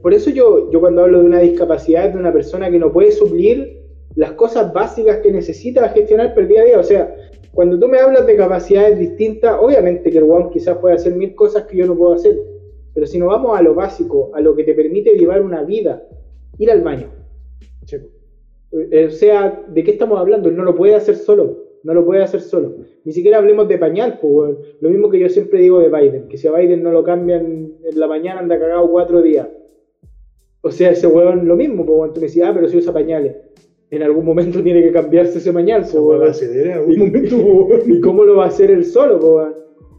[0.02, 3.12] Por eso yo, yo cuando hablo de una discapacidad de una persona que no puede
[3.12, 3.80] suplir
[4.14, 7.14] las cosas básicas que necesita gestionar per día a día, o sea,
[7.52, 11.34] cuando tú me hablas de capacidades distintas, obviamente que el weón quizás puede hacer mil
[11.34, 12.38] cosas que yo no puedo hacer,
[12.92, 16.06] pero si nos vamos a lo básico, a lo que te permite llevar una vida,
[16.58, 17.08] ir al baño,
[17.86, 17.96] Sí,
[19.06, 20.48] o sea, ¿de qué estamos hablando?
[20.48, 22.74] Él no lo puede hacer solo, no lo puede hacer solo.
[23.04, 26.36] Ni siquiera hablemos de pañal, pues, lo mismo que yo siempre digo de Biden, que
[26.38, 29.48] si a Biden no lo cambian en la mañana anda cagado cuatro días.
[30.62, 33.36] O sea, ese weón lo mismo, pues, tú me decías, ah, pero si usa pañales.
[33.90, 36.22] En algún momento tiene que cambiarse ese pañal, pues, weón.
[36.28, 37.36] a ceder en algún momento.
[37.68, 39.18] pues, ¿Y cómo lo va a hacer él solo?
[39.18, 39.54] weón?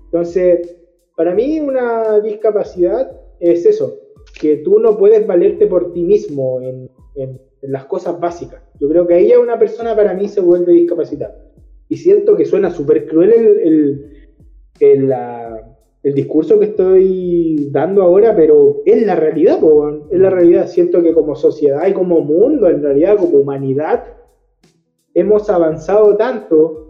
[0.05, 0.75] Entonces,
[1.15, 3.99] para mí una discapacidad es eso,
[4.41, 8.62] que tú no puedes valerte por ti mismo en, en- las cosas básicas.
[8.80, 11.36] Yo creo que ahí ya una persona para mí se vuelve discapacitada.
[11.88, 14.06] Y siento que suena súper cruel el,
[14.80, 15.15] el-
[16.04, 20.67] el, discurso que estoy dando ahora, pero es la realidad, po, es la realidad.
[20.67, 24.04] Siento que como sociedad y como mundo, en realidad como humanidad,
[25.13, 26.82] hemos avanzado tanto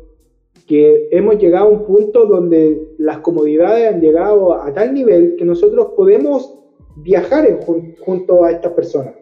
[0.68, 5.46] que hemos llegado a un punto donde las comodidades han llegado a tal nivel que
[5.46, 6.58] nosotros podemos
[6.98, 7.60] viajar
[8.00, 9.14] junto a estas personas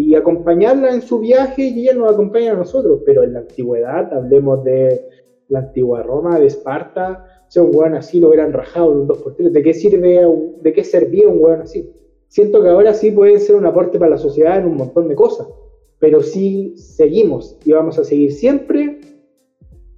[0.00, 3.00] y acompañarla en su viaje y ellas nos acompañan a nosotros.
[3.04, 5.00] Pero en la antigüedad, hablemos de
[5.48, 9.08] la antigua Roma, de Esparta, o sea, un weón así lo hubieran rajado en un
[9.08, 9.50] 2x3.
[9.50, 10.20] ¿De qué sirve,
[10.62, 11.90] de qué servía un weón así?
[12.28, 15.14] siento que ahora sí pueden ser un aporte para la sociedad en un montón de
[15.14, 15.48] cosas.
[15.98, 19.00] Pero si seguimos y vamos a seguir siempre,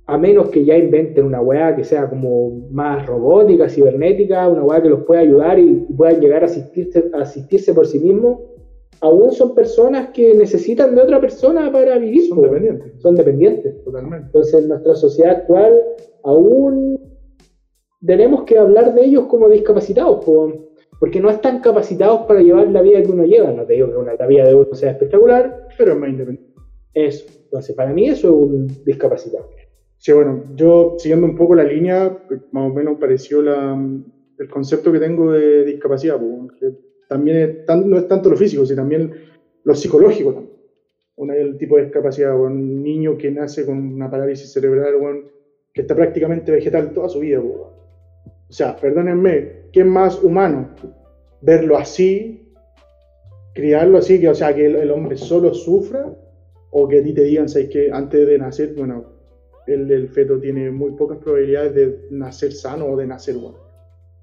[0.06, 4.82] a menos que ya inventen una weá que sea como más robótica, cibernética, una weá
[4.82, 8.38] que los pueda ayudar y puedan llegar a asistirse, a asistirse por sí mismos,
[9.00, 12.28] aún son personas que necesitan de otra persona para vivir.
[12.28, 12.42] Son po.
[12.44, 12.92] dependientes.
[13.00, 13.84] Son dependientes.
[13.84, 14.26] Totalmente.
[14.26, 15.80] Entonces, en nuestra sociedad actual,
[16.24, 16.98] aún
[18.04, 20.52] tenemos que hablar de ellos como discapacitados, po,
[20.98, 23.52] porque no están capacitados para llevar la vida que uno lleva.
[23.52, 26.52] No te digo que una- la vida de uno sea espectacular, Pero es más independiente.
[26.94, 27.26] eso.
[27.44, 29.48] Entonces, para mí, eso es un discapacitado.
[29.98, 33.78] Sí, bueno, yo siguiendo un poco la línea, pues, más o menos pareció la,
[34.38, 38.76] el concepto que tengo de discapacidad, pues, que también no es tanto lo físico, sino
[38.76, 39.12] también
[39.64, 40.44] lo psicológico.
[41.16, 45.22] Una, el tipo de discapacidad, un niño que nace con una parálisis cerebral, bueno,
[45.74, 47.40] que está prácticamente vegetal toda su vida.
[47.40, 47.72] O
[48.48, 50.68] sea, perdónenme, ¿qué más humano?
[51.40, 52.54] Verlo así,
[53.54, 56.16] criarlo así, que, o sea, que el, el hombre solo sufra,
[56.70, 59.04] o que a ti te digan, ¿sabes que Antes de nacer, bueno,
[59.66, 63.69] el, el feto tiene muy pocas probabilidades de nacer sano o de nacer bueno.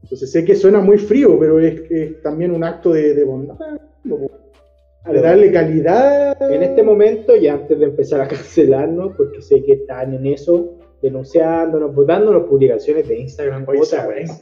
[0.08, 3.58] Entonces sé que suena muy frío, pero es, es también un acto de, de bondad,
[4.06, 6.42] de darle calidad.
[6.50, 10.78] En este momento, y antes de empezar a cancelarnos, porque sé que están en eso,
[11.02, 14.42] denunciándonos, votándonos publicaciones de Instagram Oye, otra esa vez.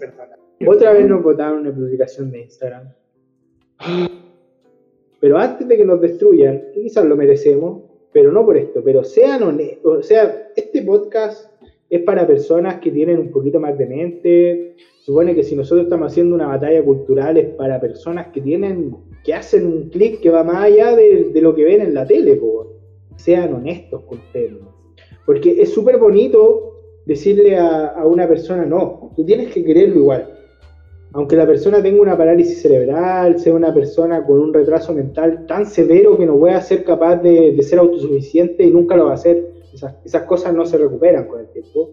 [0.67, 2.93] Otra vez nos votaron una publicación de Instagram.
[5.19, 7.81] Pero antes de que nos destruyan, quizás lo merecemos,
[8.13, 11.54] pero no por esto, pero sean honestos, o sea, este podcast
[11.95, 14.75] es para personas que tienen un poquito más de mente.
[15.03, 19.33] Supone que si nosotros estamos haciendo una batalla cultural es para personas que tienen, que
[19.33, 22.39] hacen un clic que va más allá de, lo que ven en la tele,
[23.15, 24.53] sean honestos con ustedes.
[25.25, 30.31] Porque es súper bonito decirle a, una persona, no, tú tienes que quererlo igual
[31.13, 35.65] aunque la persona tenga una parálisis cerebral, sea una persona con un retraso mental tan
[35.65, 39.54] severo que no pueda ser capaz de ser autosuficiente y nunca lo va a hacer,
[39.75, 41.91] esas, esas cosas no se recuperan con el tiempo.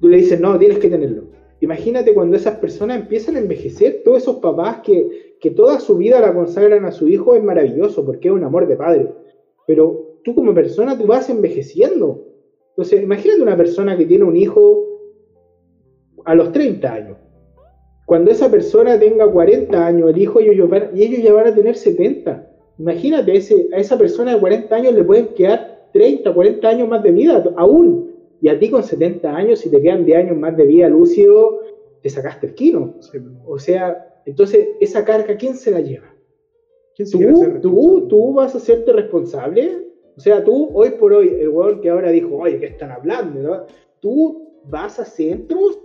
[0.00, 1.24] Tú le dices, no, tienes que tenerlo.
[1.60, 6.20] Imagínate cuando esas personas empiezan a envejecer, todos esos papás que, que toda su vida
[6.20, 9.12] la consagran a su hijo, es maravilloso porque es un amor de padre.
[9.66, 12.26] Pero tú como persona, tú vas envejeciendo.
[12.70, 14.84] Entonces, imagínate una persona que tiene un hijo
[16.24, 17.16] a los 30 años
[18.04, 21.74] cuando esa persona tenga 40 años, el hijo, ellos, y ellos ya van a tener
[21.76, 22.50] 70.
[22.78, 27.04] Imagínate, ese, a esa persona de 40 años le pueden quedar 30, 40 años más
[27.04, 28.10] de vida, aún.
[28.40, 31.60] Y a ti con 70 años, si te quedan 10 años más de vida lúcido,
[32.02, 32.96] te sacaste el.
[32.98, 36.12] Sí, O sea, entonces, esa carga, ¿quién se la lleva?
[36.96, 39.86] ¿Quién se ¿Tú, tú, tú vas a hacerte responsable?
[40.16, 43.40] O sea, tú, hoy por hoy, el weón que ahora dijo, oye, ¿qué están hablando?
[43.40, 43.62] no?
[44.00, 45.78] ¿Tú vas a centros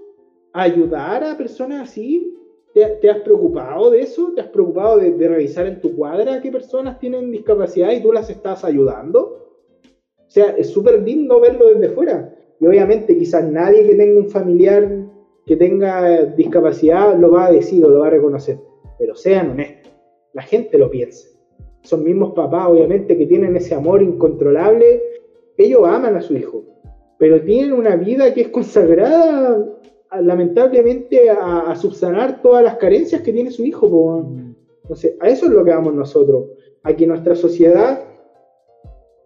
[0.53, 2.35] a ayudar a personas así?
[2.73, 4.33] ¿Te, te has preocupado de eso?
[4.33, 8.11] ¿Te has preocupado de, de revisar en tu cuadra qué personas tienen discapacidad y tú
[8.11, 9.48] las estás ayudando?
[10.29, 12.35] O sea, es súper lindo verlo desde fuera.
[12.59, 14.87] Y obviamente quizás nadie que tenga un familiar
[15.47, 18.59] que tenga discapacidad lo va a decir o lo va a reconocer.
[18.99, 19.91] Pero sean honestos.
[20.33, 21.27] La gente lo piensa.
[21.81, 25.01] Son mismos papás, obviamente, que tienen ese amor incontrolable.
[25.57, 26.63] Ellos aman a su hijo,
[27.17, 29.65] pero tienen una vida que es consagrada,
[30.21, 33.89] lamentablemente, a, a subsanar todas las carencias que tiene su hijo.
[33.89, 34.29] po.
[34.83, 36.45] Entonces, a eso es lo que vamos nosotros.
[36.83, 38.03] A que nuestra sociedad,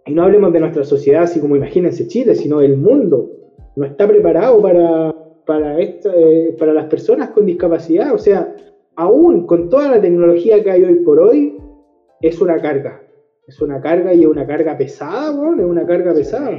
[0.05, 3.29] y no hablemos de nuestra sociedad así como imagínense Chile, sino el mundo,
[3.75, 5.13] no está preparado para,
[5.45, 8.13] para, esta- eh, para las personas con discapacidad.
[8.13, 8.53] O sea,
[8.95, 11.57] aún con toda la tecnología que hay hoy por hoy,
[12.21, 13.01] es una carga.
[13.47, 16.51] Es una carga y es una carga pesada, weón, es una carga pesada.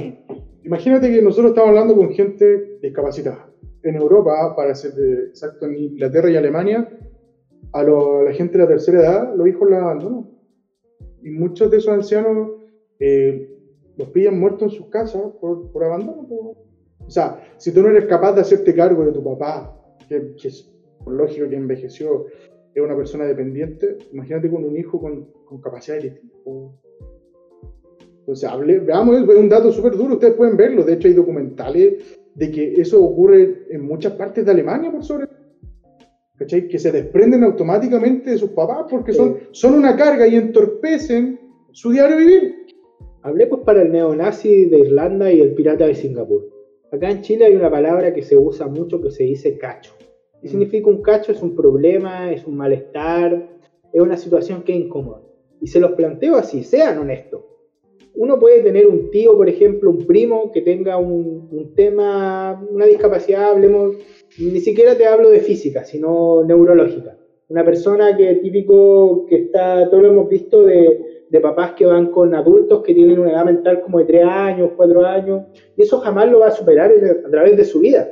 [0.63, 3.49] Imagínate que nosotros estamos hablando con gente discapacitada.
[3.83, 4.91] En Europa, para ser
[5.29, 6.89] exacto, en Inglaterra y Alemania,
[7.73, 10.29] a, lo- a la gente de la tercera edad, los hijos la abandonan.
[11.23, 12.49] Y muchos de esos ancianos
[12.99, 13.49] eh,
[13.97, 16.27] los pillan muertos en sus casas por, por abandono.
[16.27, 16.57] po.
[17.05, 19.79] O sea, si tú no eres capaz de hacerte cargo de tu papá,
[20.09, 20.71] que, que es
[21.03, 22.25] por lógico que envejeció,
[22.73, 26.39] es una persona dependiente, imagínate con un hijo con, con capacidades distintas.
[26.43, 26.73] po.
[28.19, 32.17] Entonces, hable- veamos, es un dato súper duro, ustedes pueden verlo, de hecho hay documentales
[32.33, 35.27] de que eso ocurre en muchas partes de Alemania, por sobre
[36.37, 36.67] ¿cachai?
[36.67, 41.39] Que se desprenden automáticamente de sus papás porque son, son una carga y entorpecen
[41.71, 42.64] su diario vivir.
[43.25, 46.47] Hablemos para el neonazi de Irlanda y el pirata de Singapur.
[46.91, 49.93] Acá en Chile hay una palabra que se usa mucho que se dice cacho.
[50.41, 50.51] ¿Qué Mm.
[50.51, 51.31] significa un cacho?
[51.31, 53.49] Es un problema, es un malestar,
[53.91, 55.23] es una situación que es incómoda.
[55.59, 57.41] Y se los planteo así, sean honestos.
[58.13, 62.85] Uno puede tener un tío, por ejemplo, un primo que tenga un, un tema, una
[62.85, 63.95] discapacidad, hablemos,
[64.37, 67.17] ni siquiera te hablo de física, sino neurológica.
[67.49, 72.11] Una persona que típico, que está, todos lo hemos visto de, de papás que van
[72.11, 75.43] con adultos que tienen una edad mental como de 3 años, 4 años,
[75.75, 78.09] y eso jamás lo va a superar a través de su vida.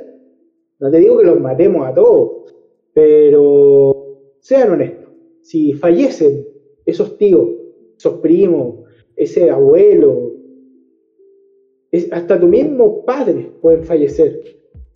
[0.78, 2.54] No te digo que los matemos a todos,
[2.92, 5.08] pero sean honestos.
[5.42, 6.46] Si fallecen
[6.84, 7.50] esos tíos,
[7.96, 8.84] esos primos,
[9.16, 10.32] ese abuelo,
[11.90, 14.42] es, hasta tu mismo padre pueden fallecer.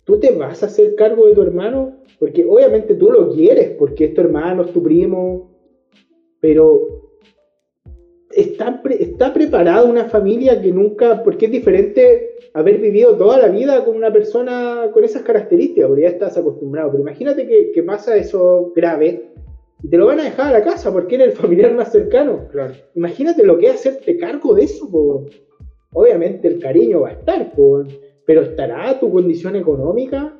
[0.03, 1.97] ¿Tú te vas a hacer cargo de tu hermano?
[2.19, 5.51] Porque obviamente tú lo quieres, porque es tu hermano, es tu primo,
[6.39, 6.98] pero
[8.39, 13.47] está, pre- está preparada una familia que nunca, porque es diferente haber vivido toda la
[13.47, 16.91] vida con una persona con esas características, porque ya estás acostumbrado.
[16.91, 19.31] Pero imagínate que, que pasa eso grave
[19.81, 22.47] y te lo van a dejar a la casa porque eres el familiar más cercano.
[22.51, 22.73] Claro.
[22.95, 25.25] Imagínate lo que es hacerte cargo de eso, po.
[25.91, 27.83] Obviamente el cariño va a estar, po,
[28.25, 30.35] pero ¿estará tu condición económica?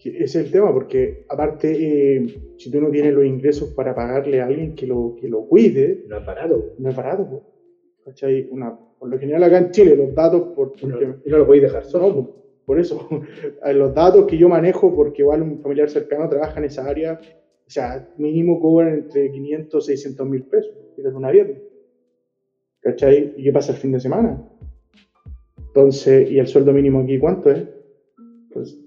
[0.00, 1.72] Que es el tema, porque aparte,
[2.16, 5.44] eh, si tú no tienes los ingresos para pagarle a alguien que lo, que lo
[5.46, 6.74] cuide, No es barato.
[6.78, 7.28] no es barato.
[7.28, 7.42] po.
[8.04, 8.48] ¿Cachai?
[8.50, 11.46] Una, por lo general acá en Chile, los datos, por, no, porque- y no lo
[11.46, 12.08] podéis dejar solo.
[12.08, 12.34] No, po,
[12.64, 13.08] por eso,
[13.74, 17.18] los datos que yo manejo, porque igual un familiar cercano trabaja en esa área,
[17.66, 21.60] o sea, mínimo cobran entre 500 y 600 mil pesos, y es una viernes.
[22.80, 23.34] ¿Cachai?
[23.36, 24.40] ¿Y qué pasa el fin de semana?
[25.66, 27.66] Entonces, ¿y el sueldo mínimo aquí cuánto es?
[28.52, 28.78] Pues,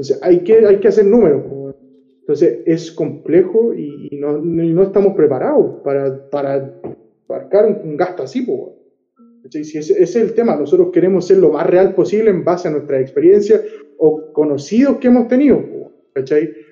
[0.00, 1.42] entonces, hay que, hay que hacer números.
[2.20, 6.74] Entonces, es complejo y, y no, no estamos preparados para, para
[7.28, 8.42] abarcar un, un gasto así.
[8.42, 8.76] po.
[9.44, 12.70] Ese, ese es el tema, nosotros queremos ser lo más real posible en base a
[12.70, 13.60] nuestra experiencia
[13.98, 15.62] o conocidos que hemos tenido.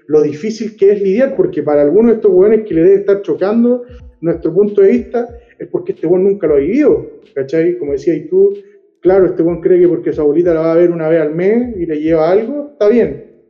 [0.06, 3.20] Lo difícil que es lidiar, porque para algunos de estos hueones que le debe estar
[3.20, 3.82] chocando
[4.22, 7.10] nuestro punto de vista, es porque este hueón nunca lo ha vivido.
[7.34, 7.76] ¿cachai?
[7.76, 8.54] Como decías tú,
[9.00, 11.34] claro, este hueón cree que porque su abuelita la va a ver una vez al
[11.34, 13.42] mes y le lleva algo, está bien.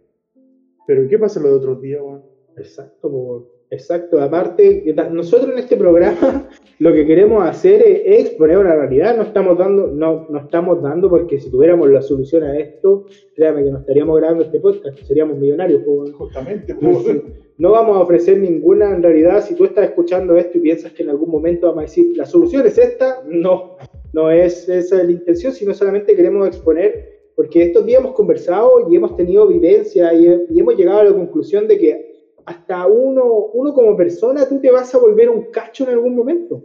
[0.87, 2.23] Pero ¿qué pasa los otros días, weón?
[2.57, 3.47] Exacto, po.
[3.71, 4.21] exacto.
[4.23, 9.15] Aparte, nosotros en este programa lo que queremos hacer es, exponer una realidad.
[9.19, 13.05] No estamos dando, no, no estamos dando porque si tuviéramos la solución a esto,
[13.37, 15.83] créame que no estaríamos grabando este podcast, seríamos millonarios.
[16.15, 17.03] Justamente, No,
[17.59, 21.03] no vamos a ofrecer ninguna, en realidad, si tú estás escuchando esto y piensas que
[21.03, 23.77] en algún momento vamos a decir, la solución es esta, no,
[24.15, 28.97] no es esa la intención, sino solamente queremos exponer, porque estos días hemos conversado y
[28.97, 30.27] hemos tenido vivencia y,
[30.59, 34.93] hemos llegado a la conclusión de que hasta uno, uno como persona, tú te vas
[34.93, 36.65] a volver un cacho en algún momento.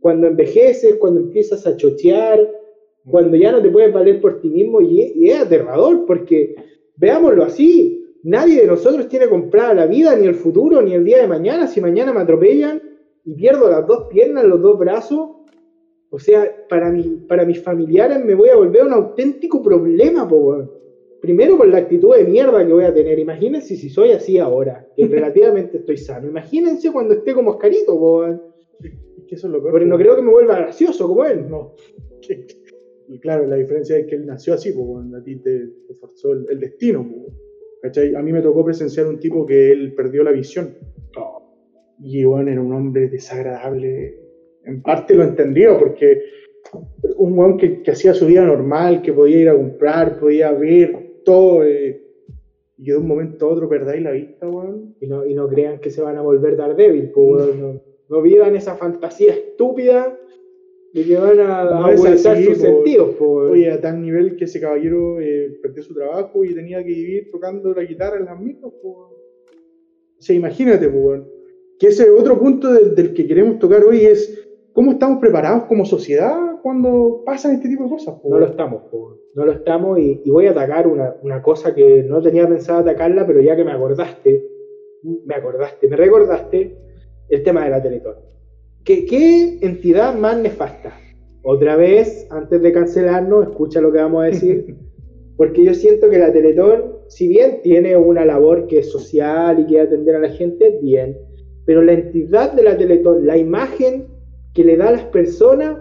[0.00, 2.40] Cuando envejeces, cuando empiezas a chochear,
[3.06, 6.54] cuando ya no te puedes valer por ti mismo, y, y es aterrador, porque
[6.96, 11.20] veámoslo así, nadie de nosotros tiene comprada la vida, ni el futuro, ni el día
[11.20, 11.66] de mañana.
[11.66, 12.80] Si mañana me atropellan
[13.26, 15.43] y pierdo las dos piernas, los dos brazos,
[16.14, 20.36] o sea, para, mi, para mis familiares me voy a volver un auténtico problema, po,
[20.36, 20.70] weón.
[21.20, 23.18] Primero por la actitud de mierda que voy a tener.
[23.18, 26.28] Imagínense si soy así ahora, que relativamente estoy sano.
[26.28, 28.42] Imagínense cuando esté como Oscarito, po, weón.
[28.80, 29.72] Es que eso es lo peor.
[29.72, 31.48] Porque no creo que me vuelva gracioso como él.
[31.50, 31.74] No.
[33.08, 36.32] Y claro, la diferencia es que él nació así, bueno, a ti te, te forzó
[36.32, 37.04] el, el destino.
[37.10, 37.34] pues,
[37.82, 38.14] ¿cachai?
[38.14, 40.76] A mí me tocó presenciar un tipo que él perdió la visión.
[41.98, 44.23] Y bueno, era un hombre desagradable.
[44.66, 46.22] En parte lo entendía porque
[47.16, 51.20] un weón que, que hacía su vida normal, que podía ir a comprar, podía ver
[51.24, 51.64] todo.
[51.64, 52.00] eh,
[52.76, 54.96] y de un momento a otro perdáis la vista, weón.
[55.00, 57.60] Y no, y no crean que se van a volver Daredevil, po, weón.
[57.60, 60.18] No, no vivan esa fantasía estúpida
[60.92, 62.64] de que van a No así, sus po.
[62.64, 63.52] sentidos, po, weón.
[63.52, 67.30] Oye, a tal nivel que ese caballero eh, perdió su trabajo y tenía que vivir
[67.30, 68.88] tocando la guitarra en las micros, po.
[70.18, 71.28] O sea, imagínate, po, weón.
[71.78, 75.86] Que ese otro punto del, del que queremos tocar hoy es cómo estamos preparados como
[75.86, 80.20] sociedad cuando pasan este tipo de cosas, No lo estamos, po, no lo estamos y,
[80.24, 83.64] y voy a atacar una, una cosa que no tenía pensado atacarla, pero ya que
[83.64, 84.44] me acordaste,
[85.24, 86.76] me acordaste, me recordaste
[87.28, 88.16] el tema de la Teletón.
[88.84, 90.92] ¿Qué, qué entidad más nefasta?
[91.42, 94.76] Otra vez, antes de cancelarnos, escucha lo que vamos a decir,
[95.36, 99.66] porque yo siento que la Teletón, si bien tiene una labor que es social y
[99.66, 101.16] que atender a la gente, bien,
[101.64, 104.13] pero la entidad de la Teletón, la imagen
[104.54, 105.78] que le da a las personas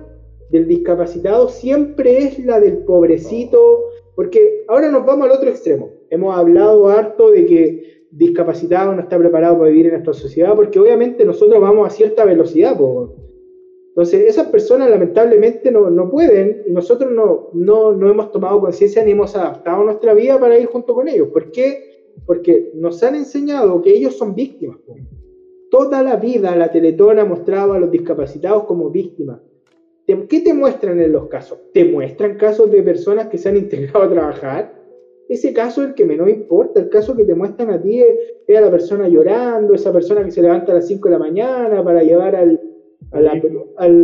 [0.50, 5.92] del discapacitado siempre es la del pobrecito, porque ahora nos vamos al otro extremo.
[6.10, 10.80] Hemos hablado harto de que discapacitado no está preparado para vivir en nuestra sociedad, porque
[10.80, 12.78] obviamente nosotros vamos a cierta velocidad.
[12.78, 13.16] po.
[13.90, 19.12] Entonces, esas personas lamentablemente no, no pueden nosotros no, no, no hemos tomado conciencia ni
[19.12, 21.30] hemos adaptado nuestra vida para ir junto con ellos.
[21.30, 22.12] ¿Por qué?
[22.26, 24.78] Porque nos han enseñado que ellos son víctimas.
[25.74, 29.40] Toda la vida la Teletón ha mostrado a los discapacitados como víctimas.
[30.06, 31.58] ¿Qué te muestran en los casos?
[31.74, 34.72] Te muestran casos de personas que se han integrado a trabajar,
[35.28, 38.56] ese caso es el que menos importa, el caso que te muestran a ti es,
[38.56, 41.84] a la persona llorando, esa persona que se levanta a las 5 de la mañana
[41.84, 42.60] para llevar al,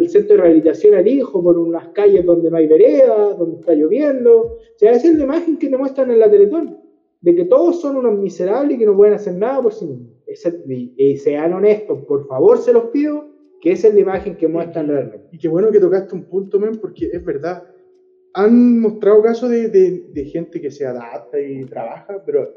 [0.10, 4.42] centro de rehabilitación al hijo por unas calles donde no hay vereda, donde está lloviendo.
[4.42, 6.80] O sea, esa es la imagen que te muestran en la Teletón,
[7.22, 10.19] de que todos son unos miserables y que no pueden hacer nada por sí mismos.
[10.30, 13.26] Esa- y, y sean honestos, por favor, se los pido,
[13.62, 15.28] que esa es la imagen que muestran realmente.
[15.32, 17.64] Y qué bueno que tocaste un punto, men, porque es verdad.
[18.34, 22.48] Han mostrado casos de, de- de gente que se adapta y trabaja, pero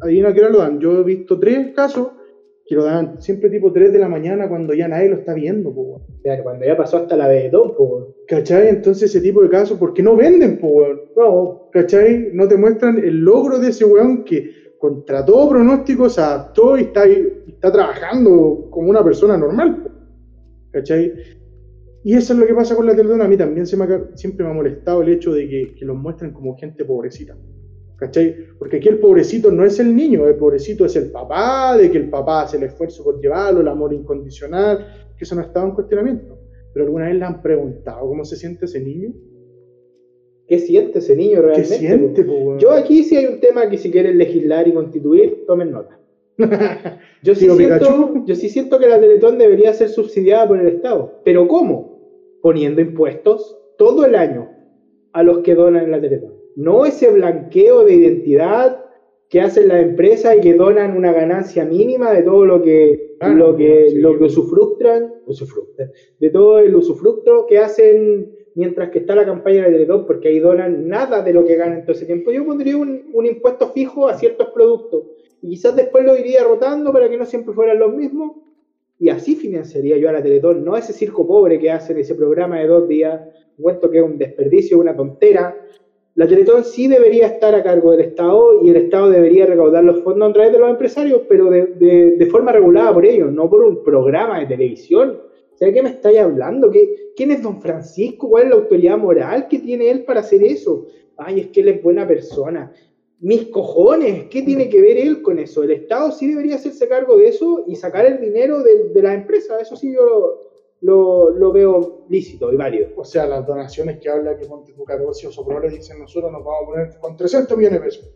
[0.00, 0.80] adivina qué hora lo dan.
[0.80, 2.08] Yo he visto tres casos
[2.66, 5.72] que lo dan siempre tipo 3 de la mañana cuando ya nadie lo está viendo,
[5.74, 6.02] po, weón.
[6.02, 8.04] O sea, cuando ya pasó hasta la Benetton, pues.
[8.28, 8.68] ¿Cachai?
[8.68, 10.84] Entonces ese tipo de casos, ¿por qué no venden, po?
[11.16, 12.30] No, ¿Cachai?
[12.32, 14.50] No te muestran el logro de ese weón que
[14.80, 19.92] contra todo pronóstico se adaptó y está, está trabajando como una persona normal.
[20.72, 21.12] ¿Cachai?
[22.02, 23.20] Y eso es lo que pasa con la Teletón.
[23.20, 25.84] A mí también se me ha- siempre me ha molestado el hecho de que, que
[25.84, 27.36] los muestren como gente pobrecita.
[27.96, 28.34] ¿Cachai?
[28.58, 31.98] Porque aquí el pobrecito no es el niño, el pobrecito es el papá, de que
[31.98, 34.86] el papá hace el esfuerzo por llevarlo, el amor incondicional,
[35.18, 36.38] que eso no estaba en cuestionamiento.
[36.72, 39.10] Pero alguna vez le han preguntado cómo se siente ese niño.
[40.50, 41.78] ¿Qué siente ese niño ¿Qué realmente?
[41.78, 42.32] siente, po?
[42.32, 42.58] po, weón?
[42.58, 45.98] Yo aquí sí hay un tema que si quieren legislar y constituir, tomen nota.
[47.22, 51.20] Yo sí, siento, yo sí siento que la Teletón debería ser subsidiada por el Estado.
[51.22, 52.00] ¿Pero cómo?
[52.40, 54.48] Poniendo impuestos todo el año
[55.12, 56.32] a los que donan en la Teletón.
[56.56, 58.84] No ese blanqueo de identidad
[59.28, 63.28] que hacen las empresas y que donan una ganancia mínima de todo lo que, Ah,
[63.28, 63.98] lo que, sí.
[63.98, 69.64] lo que usufructan, usufructan, de todo el usufructo que hacen mientras que está la campaña
[69.64, 72.30] de Teletón, porque ahí donan nada de lo que ganan todo ese tiempo.
[72.32, 75.04] Yo pondría un, un impuesto fijo a ciertos productos
[75.42, 78.32] y quizás después lo iría rotando para que no siempre fueran los mismos.
[78.98, 82.58] Y así financiaría yo a la Teletón, no ese circo pobre que hacen ese programa
[82.60, 83.20] de dos días,
[83.60, 85.56] puesto que es un desperdicio, una tontera.
[86.16, 90.02] La Teletón sí debería estar a cargo del Estado y el Estado debería recaudar los
[90.02, 93.48] fondos a través de los empresarios, pero de, de- de forma regulada por ellos, no
[93.48, 95.18] por un programa de televisión.
[95.60, 96.70] ¿De qué me estáis hablando?
[96.70, 98.28] ¿Qué, ¿Quién es don Francisco?
[98.28, 100.86] ¿Cuál es la autoridad moral que tiene él para hacer eso?
[101.16, 102.72] Ay, es que él es buena persona.
[103.20, 105.62] Mis cojones, ¿qué tiene que ver él con eso?
[105.62, 109.14] El Estado sí debería hacerse cargo de eso y sacar el dinero de, de las
[109.14, 109.60] empresas.
[109.60, 110.40] Eso sí yo
[110.80, 112.88] lo, veo lícito y válido.
[112.96, 116.62] O sea, las donaciones que habla que tu Carosi o Soprole dicen nosotros nos vamos
[116.62, 118.10] a poner con 300 millones de pesos.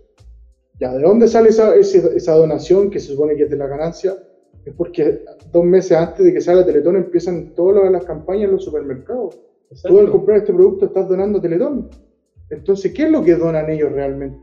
[0.80, 4.16] Ya, ¿de dónde sale esa donación que se supone que es de la ganancia?
[4.64, 8.64] Es porque dos meses antes de que salga Teletón empiezan todas las campañas en los
[8.64, 9.38] supermercados.
[9.86, 11.90] Tú al comprar este producto estás donando Teletón.
[12.50, 14.38] Entonces, ¿qué es lo que donan ellos realmente?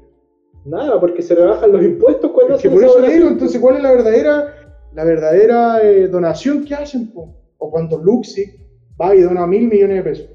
[0.65, 3.83] Nada, porque se rebajan los impuestos cuando Es que por eso digo, entonces, ¿cuál es
[3.83, 7.11] la verdadera, la verdadera eh, donación que hacen?
[7.11, 7.35] po?
[7.57, 8.45] O cuando Luxi
[8.99, 10.29] va y dona mil millones de pesos.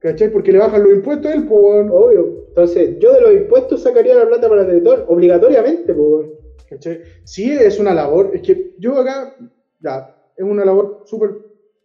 [0.00, 0.30] ¿Cachai?
[0.30, 1.90] Porque le bajan los impuestos a él, pues, weón.
[1.90, 2.44] Obvio.
[2.48, 6.26] Entonces, yo de los impuestos sacaría la plata para Teletón, obligatoriamente, pues.
[6.68, 7.00] ¿Cachai?
[7.24, 9.36] Sí es una labor, es que yo acá,
[9.80, 11.30] ya, es una labor súper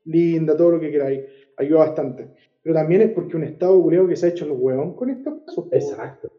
[0.06, 1.22] linda, todo lo que queráis,
[1.58, 2.28] ayuda bastante.
[2.62, 5.34] Pero también es porque un Estado culiado que se ha hecho los huevón con estos
[5.46, 5.66] casos.
[5.72, 6.30] Exacto.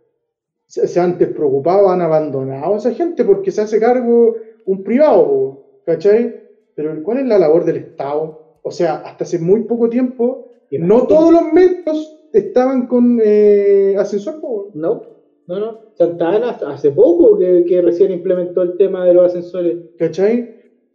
[0.67, 4.37] Se, se han despreocupado, han abandonado a esa gente porque se hace cargo
[4.67, 6.41] un privado, ¿cachai?
[6.75, 8.59] Pero ¿cuál es la labor del Estado?
[8.63, 14.41] O sea, hasta hace muy poco tiempo, no todos los metros estaban con eh, ascensor,
[14.41, 14.71] po.
[14.75, 15.03] No,
[15.51, 15.79] no, no.
[15.95, 19.79] Santa Ana hace poco que, que recién implementó el tema de los ascensores.
[19.99, 20.39] ¿cachai?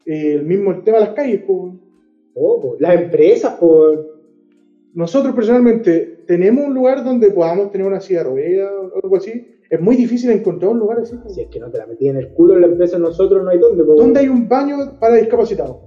[0.06, 1.78] Eh, el mismo el tema de las calles, po.
[2.36, 2.78] Oh, po.
[2.80, 4.20] Las empresas, por
[4.93, 9.45] Nosotros personalmente tenemos un lugar donde podamos tener una silla de ruedas o algo así.
[9.70, 11.18] Es muy difícil encontrar un lugar así.
[11.28, 13.49] si es que no te la metí en el culo en la empresa, nosotros no
[13.49, 13.84] hay dónde.
[13.84, 13.95] po.
[13.95, 15.78] ¿Dónde hay un baño para discapacitados?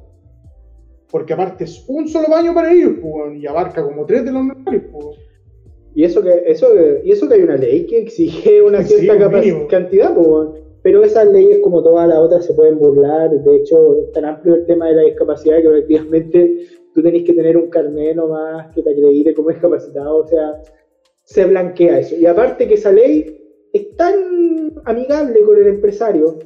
[1.10, 4.44] Porque aparte es un solo baño para ellos, weón, y abarca como tres de los
[4.44, 4.82] normales.
[4.92, 5.14] po.
[5.99, 6.68] Y eso que, eso
[7.03, 9.66] y eso que hay una ley que exige una Sí, cierta un mínimo.
[9.66, 10.55] cantidad, po.
[10.80, 13.32] pero esas leyes, como todas las otras, se pueden burlar.
[13.32, 17.32] De hecho, es tan amplio el tema de la discapacidad que prácticamente tú tenés que
[17.32, 20.18] tener un carnet nomás que te acredite como discapacitado.
[20.18, 20.62] O sea,
[21.24, 22.14] se blanquea eso.
[22.14, 23.36] Y aparte que esa ley
[23.72, 26.38] es tan amigable con el empresario,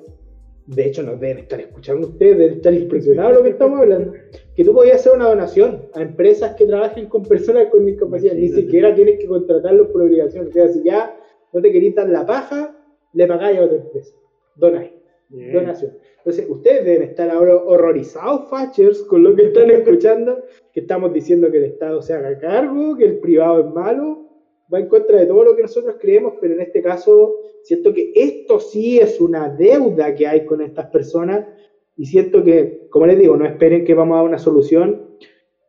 [0.75, 4.13] de hecho nos deben estar escuchando ustedes, deben estar impresionados de lo que estamos hablando,
[4.55, 8.49] que tú podías hacer una donación a empresas que trabajen con personas con discapacidad, ni
[8.49, 11.17] siquiera tienes que contratarlos por obligación, o sea, si ya
[11.53, 12.77] no te querís dar la paja,
[13.13, 14.15] le pagáis a otra empresa,
[14.57, 14.91] donáis,
[15.29, 15.93] donación.
[16.19, 21.51] Entonces, ustedes deben estar ahora horrorizados, fachers, con lo que están escuchando, que estamos diciendo
[21.51, 24.22] que el Estado se haga cargo, que el privado es malo,
[24.73, 28.13] va en contra de todo lo que nosotros creemos, pero en este caso siento que
[28.15, 31.47] esto sí es una deuda que hay con estas personas
[31.97, 35.11] y siento que, como les digo, no esperen que vamos a dar una solución,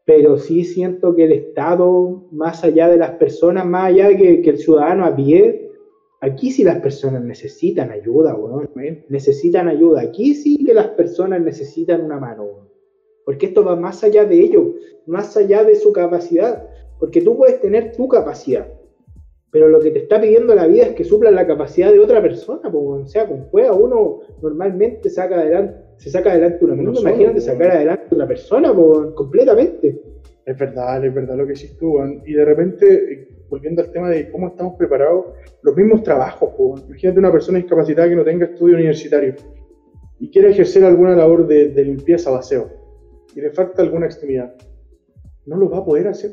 [0.06, 4.50] pero sí siento que el Estado, más allá de las personas, más allá que, que
[4.50, 5.64] el ciudadano a pie,
[6.24, 8.70] Aquí sí las personas necesitan ayuda, weón.
[9.10, 10.00] Necesitan ayuda.
[10.04, 12.70] Aquí sí que las personas necesitan una mano.
[13.26, 14.68] Porque esto va más allá de ellos,
[15.06, 16.66] más allá de su capacidad.
[16.98, 18.72] Porque tú puedes tener tu capacidad,
[19.54, 22.20] pero lo que te está pidiendo la vida es que supla la capacidad de otra
[22.24, 22.72] persona.
[22.72, 23.04] po, weón.
[23.04, 27.42] o sea, con juega uno normalmente saca adelante, se saca adelante uno solo, Imagínate po,
[27.42, 30.02] sacar adelante a otra persona po, weón, completamente.
[30.44, 32.00] Es verdad, es verdad lo que hiciste tú.
[32.26, 35.26] Y de repente, eh, volviendo al tema de cómo estamos preparados,
[35.62, 36.82] los mismos trabajos, weón.
[36.88, 39.36] Imagínate una persona discapacitada que no tenga estudio universitario
[40.20, 42.72] y quiere ejercer alguna labor de, de limpieza o aseo
[43.36, 44.56] y le falta alguna extremidad.
[45.46, 46.32] No lo va a poder hacer,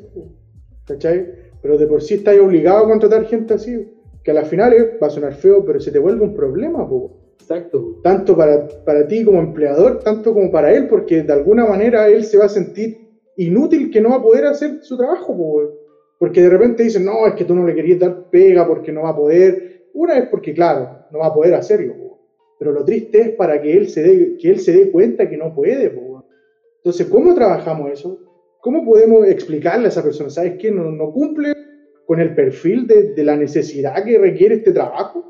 [0.86, 1.49] ¿cachai?
[1.62, 3.88] Pero de por sí estás obligado a contratar gente así,
[4.22, 7.16] que a las finales va a sonar feo, pero se te vuelve un problema, po
[7.40, 7.98] Exacto.
[8.02, 12.24] tanto para, para ti como empleador, tanto como para él, porque de alguna manera él
[12.24, 15.80] se va a sentir inútil que no va a poder hacer su trabajo, po,
[16.18, 19.02] porque de repente dicen, no, es que tú no le querías dar pega porque no
[19.02, 19.88] va a poder.
[19.94, 22.20] Una es porque, claro, no va a poder hacerlo, po.
[22.58, 25.38] pero lo triste es para que él se dé, que él se dé cuenta que
[25.38, 25.90] no puede.
[25.90, 26.26] po.
[26.76, 28.29] Entonces, ¿cómo trabajamos eso?
[28.62, 31.52] ¿Cómo podemos explicarle a esa persona, sabes que no, no cumple
[32.06, 35.24] con el perfil de, de la necesidad que requiere este trabajo?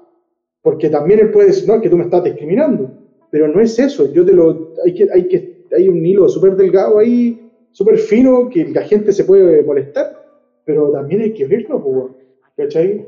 [0.63, 2.91] Porque también él puede decir, no, es que tú me estás discriminando.
[3.31, 4.13] Pero no es eso.
[4.13, 4.75] Yo te lo.
[4.85, 9.13] Hay, que, hay, que, hay un hilo súper delgado ahí, súper fino, que la gente
[9.13, 10.21] se puede molestar.
[10.65, 12.17] Pero también hay que verlo, weón,
[12.57, 13.07] ¿cachai?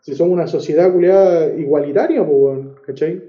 [0.00, 3.22] Si somos una sociedad culiada igualitaria, weón, ¿cachai?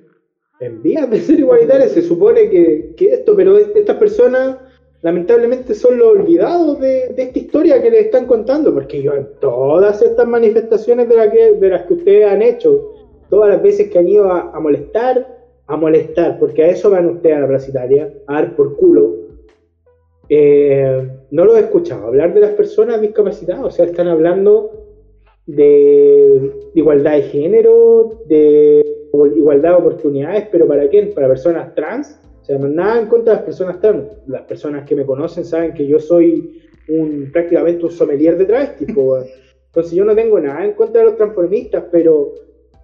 [0.62, 4.58] En vías de ser igualitarias se supone que, que esto, pero es- estas personas
[5.02, 9.28] lamentablemente son los olvidados de, de esta historia que les están contando, porque yo en
[9.40, 12.94] todas estas manifestaciones de, la que, de las que ustedes han hecho,
[13.30, 17.08] todas las veces que han ido a, a molestar, a molestar, porque a eso van
[17.08, 19.16] ustedes a la Plaza Italia, a dar por culo,
[20.30, 24.72] eh, no lo he escuchado hablar de las personas discapacitadas, o sea, están hablando
[25.48, 28.86] de igualdad de género, de
[29.36, 31.14] igualdad de oportunidades, pero ¿para quién?
[31.14, 32.20] Para personas trans.
[32.50, 34.08] O sea, nada en contra de las personas trans.
[34.26, 38.92] Las personas que me conocen saben que yo soy un prácticamente un sommelier de travestis.
[38.92, 39.20] po.
[39.68, 42.34] Entonces yo no tengo nada en contra de los transformistas, pero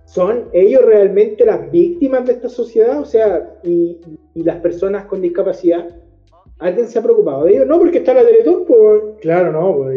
[0.06, 3.00] ¿son ellos realmente las víctimas de esta sociedad?
[3.02, 4.00] O sea, y,
[4.36, 6.00] y las personas con discapacidad,
[6.60, 7.66] ¿alguien se ha preocupado de ellos?
[7.66, 9.96] No, porque está la Teletón, pues, Claro, no, pues,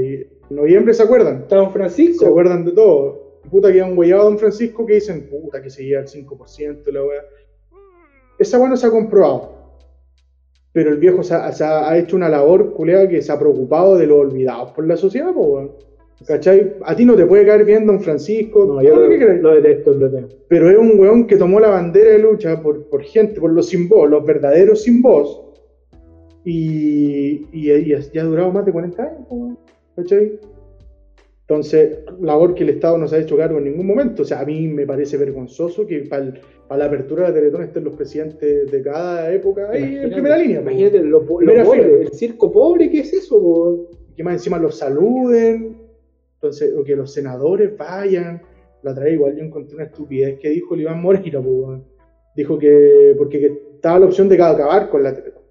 [0.49, 1.41] en noviembre se acuerdan.
[1.43, 2.25] está Don Francisco.
[2.25, 3.43] Se acuerdan de todo.
[3.51, 7.23] Puta que han huellado Don Francisco que dicen, puta que seguía al 5% la weá.
[8.39, 9.58] Esa weá no se ha comprobado.
[10.73, 13.97] Pero el viejo se ha, se ha- hecho una labor culeada que se ha preocupado
[13.97, 15.77] de los olvidados por la sociedad, po.
[16.27, 16.75] ¿Cachai?
[16.85, 19.93] A ti no te puede caer bien Don Francisco, No, yo lo, que lo detesto,
[19.93, 20.37] lo detesto.
[20.49, 23.69] pero es un weón que tomó la bandera de lucha por, por gente, por los
[23.69, 25.43] sin voz, los verdaderos sin voz.
[26.45, 29.57] Y, y, y ya ha durado más de 40 años.
[29.97, 30.39] ¿cachai?
[31.49, 34.21] Entonces, labor que el Estado no se ha hecho cargo en ningún momento.
[34.21, 36.35] O sea, a mí me parece vergonzoso que para,
[36.77, 40.61] la apertura de la Teletón estén los presidentes de cada época ahí en primera línea.
[40.61, 41.97] Imagínate lo, po- lo Primera pobre, fila.
[42.03, 43.41] el circo pobre, ¿qué es eso?
[43.41, 43.89] po?
[44.15, 45.77] que más encima los saluden,
[46.35, 48.43] entonces, o que los senadores vayan.
[48.83, 51.81] La otra vez igual yo encontré una estupidez que dijo el Iván Moreira, po,
[52.37, 53.47] dijo que porque que
[53.77, 55.43] estaba la opción de acabar con la Teletón.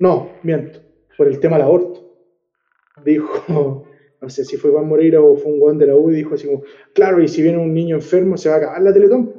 [0.00, 0.78] No, miento,
[1.18, 2.00] por el tema del aborto.
[3.04, 3.84] Dijo,
[4.22, 6.36] no sé si fue Iván Moreira o fue un weón de la U y dijo
[6.36, 6.62] así como,
[6.94, 9.34] claro, y si viene un niño enfermo se va a acabar la Teletón.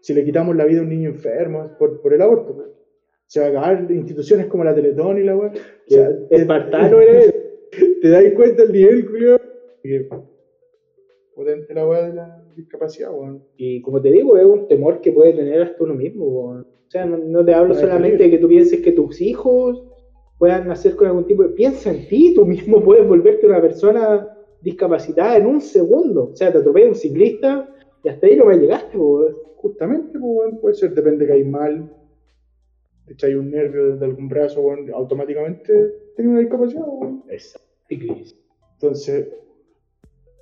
[0.00, 2.72] Si le quitamos la vida a un niño enfermo por, por el aborto,
[3.26, 5.50] se va a acabar instituciones como la Teletón y la weá.
[5.50, 7.34] O sea, Espartano era él.
[8.00, 9.08] te dais cuenta el nivel.
[9.82, 10.08] Que
[11.34, 13.42] Potente la weá de la discapacidad, weón.
[13.56, 16.26] Y como te digo, es un temor que puede tener hasta uno mismo.
[16.26, 16.40] po.
[16.60, 19.82] O sea, no, no te hablo solamente de que tú pienses que tus hijos
[20.38, 21.50] puedan nacer con algún tipo de...
[21.50, 24.28] Piensa en ti, tú mismo puedes volverte una persona
[24.60, 26.30] discapacitada en un segundo.
[26.32, 27.68] O sea, te atropella un ciclista
[28.02, 28.96] y hasta ahí no me llegaste.
[28.96, 29.24] po.
[29.56, 31.90] Justamente, pues, puede ser, depende que hay mal,
[33.06, 34.62] te echáis un nervio de algún brazo,
[34.94, 35.72] automáticamente
[36.16, 37.24] tenés una discapacidad, weón.
[37.28, 37.66] Exacto.
[38.74, 39.28] Entonces,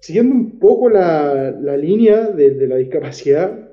[0.00, 3.70] siguiendo un poco la, la línea de, de la discapacidad,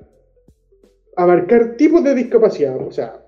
[1.16, 3.21] abarcar tipos de discapacidad, o sea,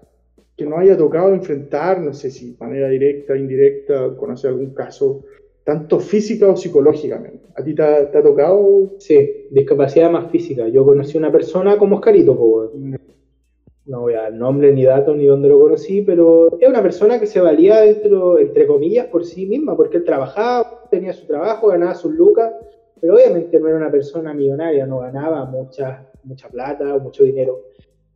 [0.57, 5.24] que nos haya tocado enfrentar, no sé si de manera directa, indirecta, conocer algún caso,
[5.64, 7.48] tanto física o psicológicamente.
[7.57, 8.92] ¿A ti te ha, te ha tocado?
[8.98, 10.68] Sí, discapacidad más física.
[10.68, 12.70] Yo conocí una persona como Oscarito,
[13.86, 17.20] no voy a dar nombre ni datos ni dónde lo conocí, pero es una persona
[17.20, 21.68] que se valía dentro, entre comillas, por sí misma, porque él trabajaba, tenía su trabajo,
[21.68, 22.50] ganaba sus lucas,
[22.98, 27.61] pero obviamente no era una persona millonaria, no ganaba mucha, mucha plata o mucho dinero.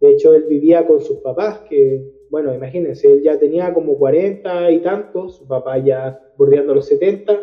[0.01, 4.71] De hecho, él vivía con sus papás, que, bueno, imagínense, él ya tenía como 40
[4.71, 7.39] y tantos, su papá ya bordeando los 70.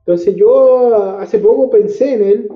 [0.00, 2.48] Entonces yo hace poco pensé en él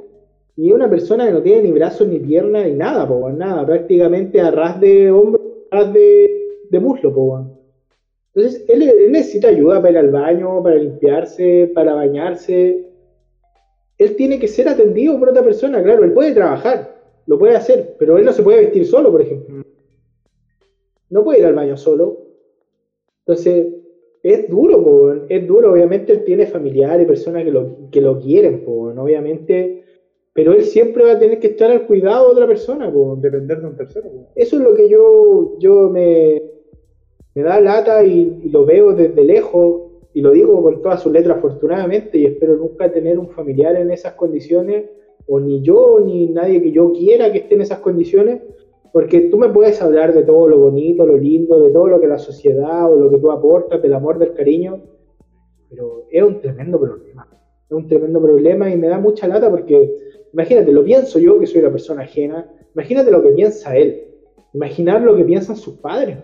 [0.57, 4.41] Y una persona que no tiene ni brazos ni piernas ni nada, po, nada, prácticamente
[4.41, 7.47] a ras de hombro, a ras de, muslo, po.
[8.35, 12.87] Entonces, él necesita ayuda para ir al baño, para limpiarse, para bañarse.
[13.99, 17.95] Él tiene que ser atendido por otra persona, claro, él puede trabajar, lo puede hacer,
[17.99, 19.65] pero él no se puede vestir solo, por ejemplo.
[21.11, 22.19] No puede ir al baño solo.
[23.27, 23.67] Entonces,
[24.23, 28.65] es duro, po, es duro, obviamente él tiene familiares, personas que lo, que lo quieren,
[28.65, 29.85] po, obviamente,
[30.33, 32.93] pero él siempre va a tener que estar al cuidado de otra persona.
[33.17, 34.09] Depender de un tercero.
[34.35, 36.43] Eso es lo que yo, yo me,
[37.35, 41.13] me da lata y, y lo veo desde lejos y lo digo con todas sus
[41.13, 44.87] letras afortunadamente y espero nunca tener un familiar en esas condiciones
[45.27, 48.41] o ni yo ni nadie que yo quiera que esté en esas condiciones
[48.93, 52.07] porque tú me puedes hablar de todo lo bonito, lo lindo, de todo lo que
[52.07, 54.83] la sociedad o lo que tú aportas, del amor, del cariño,
[55.69, 57.29] pero es un tremendo problema.
[57.69, 61.47] Es un tremendo problema y me da mucha lata porque, imagínate, lo pienso yo que
[61.47, 64.05] soy la persona ajena, imagínate lo que piensa él,
[64.55, 66.17] imaginar lo que piensan sus padres.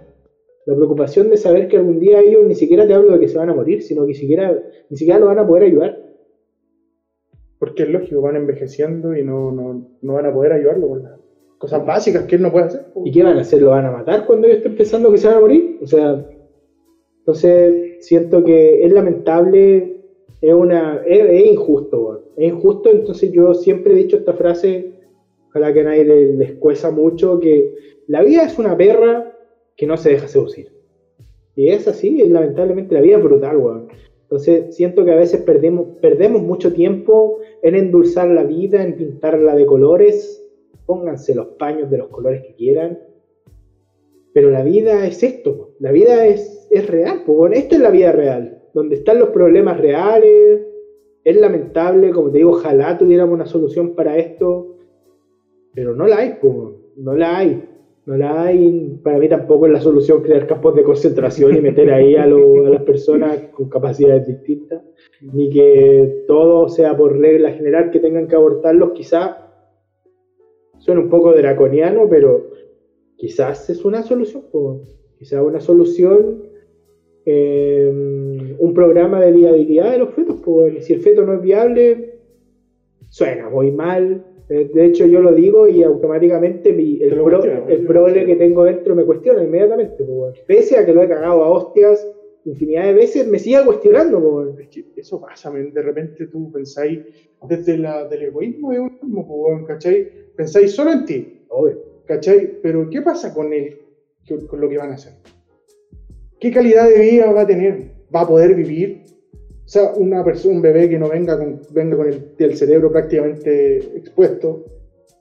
[0.67, 3.37] La preocupación de saber que algún día ellos ni siquiera te hablo de que se
[3.37, 4.59] van a morir, sino que siquiera,
[4.89, 6.03] ni siquiera lo van a poder ayudar.
[7.59, 11.24] Porque es lógico, van envejeciendo y no, no, no van a poder ayudarlo con las
[11.65, 12.85] cosas básicas que él no puede hacer.
[13.07, 13.63] ¿Y qué van a hacer?
[13.63, 15.79] ¿Lo van a matar cuando ellos estén pensando que se van a morir?
[15.83, 16.27] O sea,
[17.21, 19.97] entonces siento que es lamentable,
[20.43, 24.93] es una es, es injusto, es injusto, entonces yo siempre he dicho esta frase,
[25.49, 27.75] ojalá que a nadie le, les cueza mucho, que
[28.09, 29.33] la vida es una perra
[29.75, 30.71] que no se deja seducir.
[31.57, 33.89] Y es así, es lamentablemente la vida es brutal, weón.
[34.25, 39.55] Entonces siento que a veces perdemos, perdemos mucho tiempo en endulzar la vida, en pintarla
[39.55, 40.44] de colores,
[40.87, 42.99] pónganse los paños de los colores que quieran,
[44.33, 47.55] pero la vida es esto, la vida es, es real, weón.
[47.55, 50.63] esta es la vida real, donde están los problemas reales,
[51.23, 54.77] es lamentable, como te digo, ojalá tuviéramos una solución para esto,
[55.73, 57.65] pero no la hay, po, no la hay,
[58.07, 61.91] no la hay, para mí tampoco es la solución crear campos de concentración y meter
[61.93, 64.83] ahí a, a las personas con capacidades distintas,
[65.21, 69.44] ni que todo sea por regla general que tengan que abortarlos, quizás
[70.85, 72.51] suena un poco draconiano, pero
[73.17, 74.83] quizás es una solución, po.
[75.19, 76.43] quizás una solución,
[77.25, 82.19] eh, un programa de viabilidad de los fetos, pues si el feto no es viable,
[83.09, 84.25] suena muy mal.
[84.51, 87.87] Eh, De hecho, yo lo digo y automáticamente mi- el, pro- el
[88.21, 88.27] sí.
[88.27, 90.05] que tengo dentro me cuestiona inmediatamente.
[90.05, 92.07] pues, Pese a que lo he cagado a hostias
[92.45, 94.21] infinidad de veces, me sigue cuestionando.
[94.21, 94.59] pues.
[94.59, 97.01] Es que eso pasa, de repente tú pensáis
[97.49, 100.09] desde la, del egoísmo de uno mismo, ¿cachai?
[100.37, 101.95] Pensáis solo en ti, Obvio.
[102.07, 102.61] ¿cachai?
[102.63, 103.79] Pero ¿qué pasa con él,
[104.49, 105.15] con, lo que van a hacer?
[106.41, 107.93] ¿Qué calidad de vida va a tener?
[108.15, 109.03] ¿Va a poder vivir?
[109.65, 112.93] O sea, una persona, un bebé que no venga con, venga con el, el cerebro
[112.93, 114.67] prácticamente expuesto,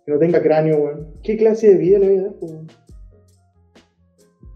[0.05, 1.13] que no tenga cráneo, weón.
[1.23, 2.67] ¿Qué clase de vida le voy a dar, weón?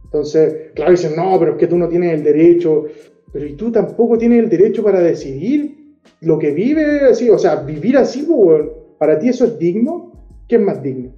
[0.07, 2.85] Entonces, claro, dicen, no, pero es que tú no tienes el derecho,
[3.31, 5.75] pero y tú tampoco tienes el derecho para decidir
[6.21, 8.63] lo que vive así, o sea, vivir así, pues,
[8.97, 10.11] para ti eso es digno,
[10.47, 11.13] ¿qué es más digno?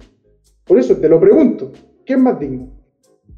[0.66, 1.70] Por eso te lo pregunto,
[2.04, 2.68] ¿qué es más digno?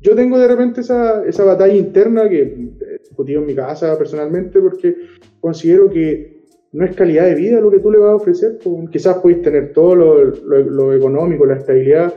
[0.01, 4.59] Yo tengo de repente esa, esa batalla interna que he discutido en mi casa personalmente
[4.59, 4.97] porque
[5.41, 6.43] considero que
[6.73, 8.59] no es calidad de vida lo que tú le vas a ofrecer.
[8.65, 12.13] pues, quizás puedes tener todo lo- lo económico, la estabilidad,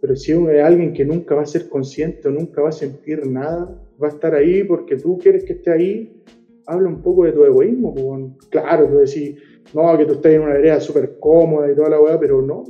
[0.00, 3.80] pero si es alguien que nunca va a ser consciente nunca va a sentir nada,
[4.02, 6.22] va a estar ahí porque tú quieres que esté ahí,
[6.66, 8.36] habla un poco de tu egoísmo.
[8.50, 9.36] claro, tú decís,
[9.74, 12.64] no, que tú estás en una vereda súper cómoda y toda la weá, pero no,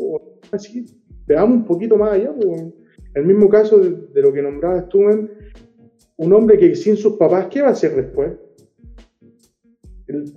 [0.50, 0.86] así,
[1.26, 2.34] veamos un poquito más allá.
[3.14, 5.30] El mismo caso de, de lo que nombrabas tú, men,
[6.18, 8.32] un hombre que sin sus papás, ¿qué va a hacer después?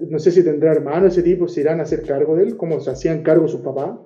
[0.09, 2.79] No sé si tendrá hermanos ese tipo, se irán a hacer cargo de él, como
[2.79, 3.99] se hacían cargo sus papás.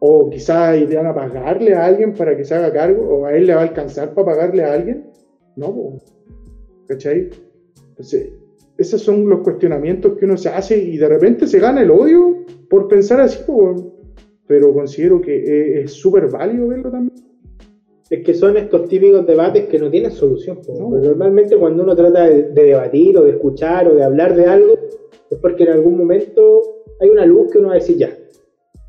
[0.00, 3.46] O quizás irán a pagarle a alguien para que se haga cargo, o a él
[3.46, 5.10] le va a alcanzar para pagarle a alguien.
[5.56, 5.98] No.
[6.86, 7.28] ¿cachai?
[7.90, 8.32] Entonces,
[8.78, 12.44] esos son los cuestionamientos que uno se hace y de repente se gana el odio
[12.70, 13.74] por pensar así, po.
[14.46, 17.12] pero considero que es- es súper válido verlo también.
[18.08, 20.60] Es que son estos típicos debates que no tienen solución.
[20.78, 20.88] No.
[20.90, 24.72] Normalmente cuando uno trata de, de debatir o de escuchar o de hablar de algo,
[25.30, 26.62] es porque en algún momento
[27.00, 28.10] hay una luz que uno va a decir, ya,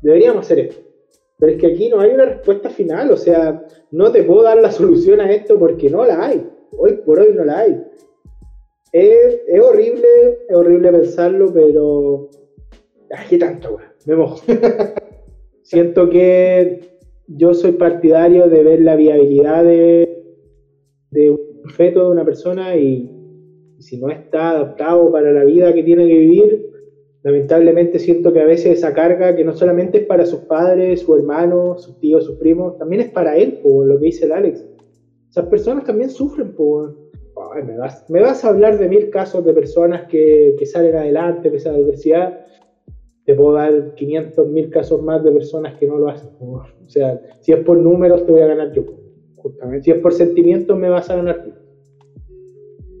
[0.00, 0.80] deberíamos hacer esto.
[1.40, 4.60] Pero es que aquí no hay una respuesta final, o sea, no te puedo dar
[4.60, 6.46] la solución a esto porque no la hay.
[6.76, 7.82] Hoy por hoy no la hay.
[8.92, 10.06] Es, es horrible,
[10.48, 12.28] es horrible pensarlo, pero...
[13.10, 13.90] Ay, qué tanto, weón.
[14.06, 14.42] Me mojo.
[15.62, 20.22] Siento que yo soy partidario de ver la viabilidad de,
[21.10, 23.10] de un feto de una persona y
[23.78, 26.70] si no está adaptado para la vida que tiene que vivir,
[27.22, 31.14] lamentablemente siento que a veces esa carga, que no solamente es para sus padres, su
[31.14, 34.64] hermano, sus tíos, sus primos, también es para él, por lo que dice el Alex.
[35.30, 36.98] Esas personas también sufren, por...
[37.54, 41.72] Ay, me, vas, a hablar de mil casos de personas que, salen adelante pese a
[41.72, 42.46] la adversidad.
[43.24, 46.30] Te puedo dar 500 mil casos más de personas que no lo hacen.
[46.40, 48.84] O sea, si es por números, te voy a ganar yo.
[49.36, 49.84] Justamente.
[49.84, 51.52] Si es por sentimientos, me vas a ganar tú.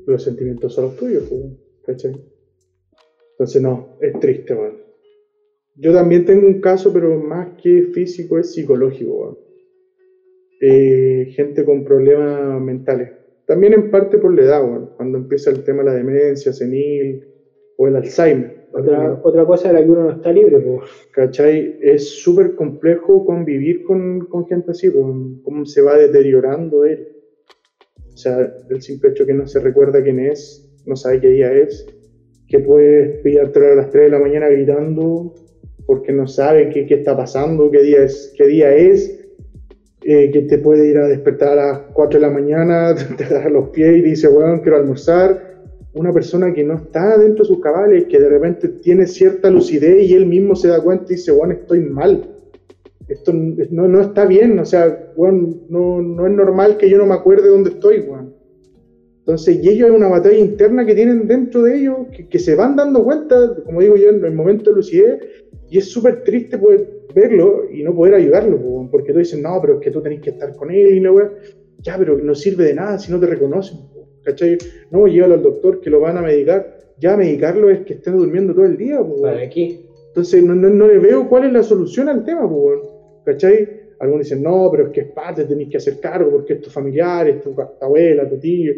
[0.06, 1.24] los sentimientos son los tuyos,
[1.84, 2.14] ¿cachai?
[3.40, 4.82] Entonces, no, es triste, weón.
[5.74, 9.38] Yo también tengo un caso, pero más que físico, es psicológico, weón.
[10.60, 13.12] Eh, gente con problemas mentales.
[13.46, 14.90] También en parte por la edad, weón.
[14.94, 17.24] Cuando empieza el tema de la demencia senil
[17.78, 18.66] o el Alzheimer.
[18.74, 20.82] Otra, otra cosa de la que uno no está libre, po.
[21.10, 21.78] ¿Cachai?
[21.80, 27.08] Es súper complejo convivir con, con gente así, con cómo se va deteriorando él.
[28.12, 31.54] O sea, el simple hecho que no se recuerda quién es, no sabe qué día
[31.54, 31.86] es,
[32.50, 35.32] que puedes pillártelo a las 3 de la mañana gritando
[35.86, 39.20] porque no sabe qué, qué está pasando, qué día es, qué día es,
[40.02, 43.50] eh, que te puede ir a despertar a las 4 de la mañana, te agarra
[43.50, 45.48] los pies y dice, bueno, quiero almorzar.
[45.92, 50.08] Una persona que no está dentro de sus cabales, que de repente tiene cierta lucidez
[50.08, 52.28] y él mismo se da cuenta y dice, bueno, estoy mal.
[53.08, 57.06] Esto no, no está bien, o sea, bueno, no, no es normal que yo no
[57.06, 58.39] me acuerde dónde estoy, bueno.
[59.30, 62.56] Entonces, y ellos es una batalla interna que tienen dentro de ellos, que, que se
[62.56, 65.20] van dando cuenta, como digo yo, en el momento de lucidez,
[65.68, 69.56] y es súper triste poder verlo y no poder ayudarlo, po, porque tú dices, no,
[69.60, 71.30] pero es que tú tenés que estar con él y la weá.
[71.78, 73.78] Ya, pero no sirve de nada si no te reconocen,
[74.24, 74.58] ¿cachai?
[74.90, 76.78] No, llévalo al doctor que lo van a medicar.
[76.98, 79.86] Ya, medicarlo es que estén durmiendo todo el día, Para aquí.
[80.08, 82.50] entonces no, no, no le veo cuál es la solución al tema.
[83.24, 83.68] ¿cachai?
[84.00, 86.68] Algunos dicen, no, pero es que es parte, tenés que hacer cargo porque es tu
[86.70, 88.72] familiar, es tu abuela, tu tío.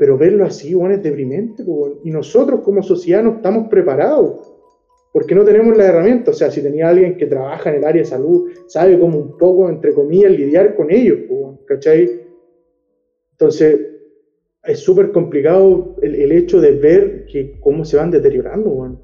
[0.00, 1.98] Pero verlo así, bueno, es deprimente, weón.
[2.04, 4.50] Y nosotros como sociedad no estamos preparados
[5.12, 6.30] porque no tenemos la herramienta.
[6.30, 9.36] O sea, si tenía alguien que trabaja en el área de salud, sabe cómo un
[9.36, 11.18] poco, entre comillas, lidiar con ellos,
[11.66, 12.08] ¿cachai?
[13.32, 13.78] Entonces,
[14.64, 18.98] es súper complicado el, el hecho de ver que cómo se van deteriorando, weón.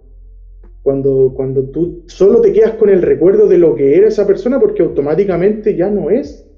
[0.82, 4.58] Cuando, cuando tú solo te quedas con el recuerdo de lo que era esa persona,
[4.58, 6.50] porque automáticamente ya no es.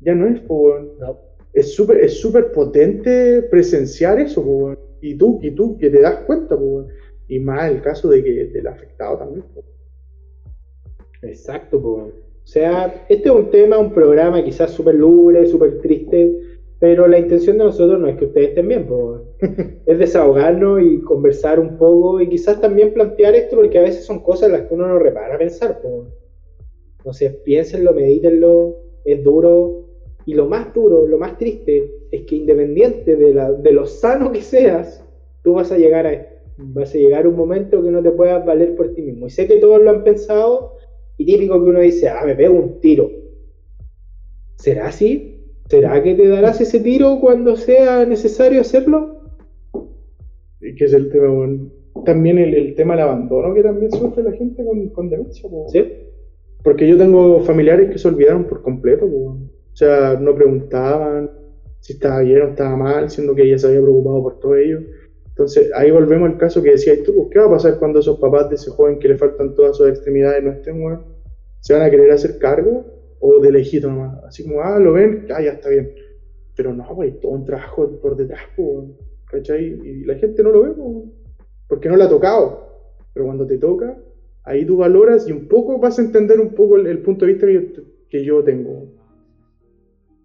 [0.00, 0.98] Ya no es, po, weón.
[1.00, 1.31] No.
[1.52, 4.76] Es súper es súper potente presenciar eso.
[5.00, 6.88] Y tú, y tú, que te das cuenta, weón.
[7.28, 9.44] Y más el caso de que del afectado también.
[11.22, 12.10] Exacto, po.
[12.44, 16.36] O sea, este es un tema, un programa quizás súper lúgubre, súper triste,
[16.80, 18.88] pero la intención de nosotros no es que ustedes estén bien,
[19.86, 24.20] es desahogarnos y conversar un poco y quizás también plantear esto porque a veces son
[24.20, 26.08] cosas en las que uno no repara pensar, po.
[26.98, 29.91] Entonces, piénsenlo, medítenlo, es duro.
[30.26, 34.30] Y lo más duro, lo más triste, es que independiente de, la, de lo sano
[34.30, 35.04] que seas,
[35.42, 36.32] tú vas a llegar a esto.
[36.58, 39.26] Vas a llegar a un momento que no te puedas valer por ti mismo.
[39.26, 40.76] Y sé que todos lo han pensado,
[41.16, 43.10] y típico que uno dice, ah, me pego un tiro.
[44.56, 45.40] ¿Será así?
[45.68, 49.22] ¿Será que te darás ese tiro cuando sea necesario hacerlo?
[50.60, 51.48] Y que es el tema.
[52.04, 55.66] También el, el tema del abandono que también sufre la gente con, con demencia, po.
[55.68, 55.84] ¿Sí?
[56.62, 59.36] Porque yo tengo familiares que se olvidaron por completo, po.
[59.72, 61.30] O sea, no preguntaban
[61.80, 64.80] si estaba bien o estaba mal, siendo que ella se había preocupado por todo ello.
[65.28, 68.18] Entonces, ahí volvemos al caso que decías tú, pues, ¿qué va a pasar cuando esos
[68.18, 71.02] papás de ese joven que le faltan todas sus extremidades no estén, weón?
[71.60, 72.84] ¿Se van a querer hacer cargo
[73.18, 74.22] o de lejito nomás?
[74.24, 75.92] Así como, ah, lo ven, ah, ya está bien.
[76.54, 78.90] Pero no, pues, todo un trabajo por detrás, pues,
[79.30, 79.64] ¿cachai?
[79.64, 81.08] Y la gente no lo ve, pues,
[81.66, 82.68] porque no le ha tocado.
[83.14, 83.96] Pero cuando te toca,
[84.44, 87.82] ahí tú valoras y un poco vas a entender un poco el, punto de vista
[88.08, 89.01] que yo tengo.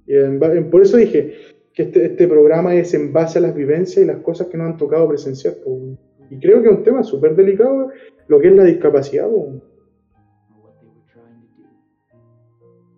[0.08, 1.34] En en- por eso dije
[1.74, 4.68] que este, este programa es en base a las vivencias y las cosas que nos
[4.68, 5.56] han tocado presenciar.
[5.64, 5.80] po.
[6.30, 7.90] Y creo que es un tema súper delicado
[8.28, 9.28] lo que es la discapacidad.
[9.30, 9.62] po.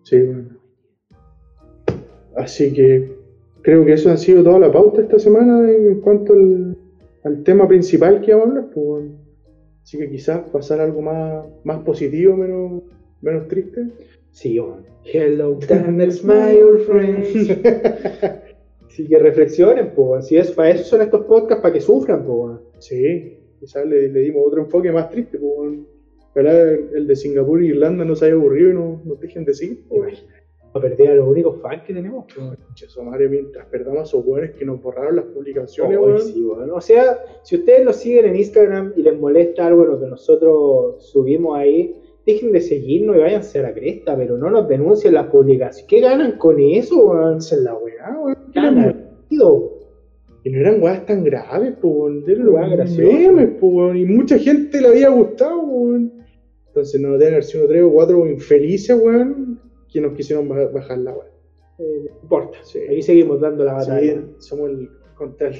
[0.03, 0.49] Sí, bueno.
[2.35, 3.11] Así que
[3.61, 6.77] creo que eso ha sido toda la pauta esta semana en cuanto al,
[7.23, 8.69] al tema principal que vamos a hablar.
[8.73, 9.01] po.
[9.83, 12.83] Así que quizás pasar algo más, más positivo, menos,
[13.21, 13.87] menos triste.
[14.31, 14.85] Sí, weón.
[15.03, 17.29] Hello, darkness, my old friends.
[18.87, 20.27] Así que reflexionen, pues.
[20.27, 22.57] Si es, para eso son estos podcasts, para que sufran, pues.
[22.79, 25.37] Sí, quizás le, le dimos otro enfoque más triste.
[25.37, 25.87] Pues, weón.
[26.31, 29.53] Ojalá el, el de Singapur e Irlanda nos haya aburrido y no- nos dejen de.
[29.91, 30.33] Imagina.
[30.71, 32.25] A perder a los únicos fans que tenemos,
[32.75, 36.21] su madre, mientras perdamos a esos weones que nos borraron las publicaciones, weón.
[36.21, 36.69] sí, weón.
[36.69, 40.05] O sea, si ustedes nos siguen en Instagram y les molesta algo de lo que
[40.05, 41.99] nosotros subimos ahí,
[42.33, 45.85] dejen de seguirnos y váyanse a la cresta, pero no nos denuncien las publicaciones.
[45.87, 47.37] ¿Qué ganan con eso, weón?
[47.37, 48.37] Esa es la weá, weón.
[48.53, 49.05] Ganan.
[50.43, 52.23] Y no eran weas tan graves, pues, weón.
[52.27, 53.51] Eran Weas graciosas.
[53.61, 53.97] weón.
[53.97, 56.13] Y mucha gente le había gustado, weón.
[56.67, 59.59] Entonces no deben haber sido tres o cuatro infelices, weón,
[59.91, 61.25] que nos quisieron ba- bajar la wea.
[61.79, 62.57] Eh, no importa.
[62.63, 62.79] Sí.
[62.89, 64.13] Aquí seguimos dando la batalla.
[64.15, 65.55] Sí, somos el, contra el,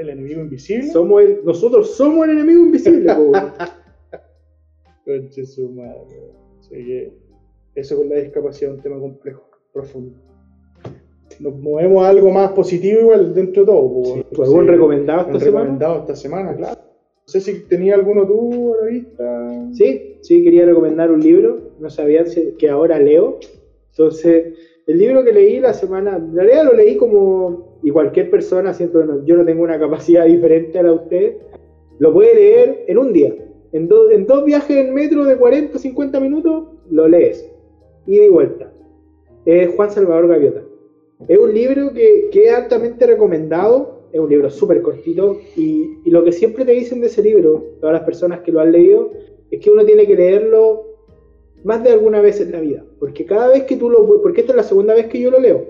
[0.00, 0.88] el enemigo invisible.
[0.88, 3.52] Somos el, nosotros somos el enemigo invisible, po, weón.
[5.04, 6.32] Conche su madre.
[6.60, 7.12] Así que
[7.74, 9.42] eso con la discapacidad es un tema complejo,
[9.72, 10.18] profundo.
[11.38, 14.04] Nos movemos a algo más positivo igual dentro de todo.
[14.04, 14.26] Sí, weón.
[14.32, 15.60] ¿tú ¿Algún Sí, recomendado esta semana?
[15.64, 16.80] recomendado esta semana, claro.
[16.82, 19.68] No sé si tenía alguno tú a la vista.
[19.72, 21.70] Sí, sí, quería recomendar un libro.
[21.78, 23.38] No sabían si- que ahora leo.
[23.92, 24.54] Entonces,
[24.86, 29.00] el libro que leí la semana, en realidad lo leí como, y cualquier persona, siento
[29.00, 31.36] que no- yo no tengo una capacidad diferente a la de usted,
[32.00, 33.34] lo puede leer en un día.
[33.72, 37.48] En, do- en dos viajes en metro de 40 o 50 minutos, lo lees.
[38.06, 38.72] Ida y vuelta.
[39.44, 40.62] Es Juan Salvador Gaviota.
[41.28, 44.00] Es un libro que, es altamente recomendado.
[44.12, 45.36] Es un libro súper cortito.
[45.56, 48.60] Y, y lo que siempre te dicen de ese libro, todas las personas que lo
[48.60, 49.10] han leído,
[49.50, 50.86] es que uno tiene que leerlo
[51.62, 52.84] más de alguna vez en la vida.
[52.98, 54.20] Porque cada vez que tú lo...
[54.22, 55.64] Porque esta es la segunda vez que yo lo leo.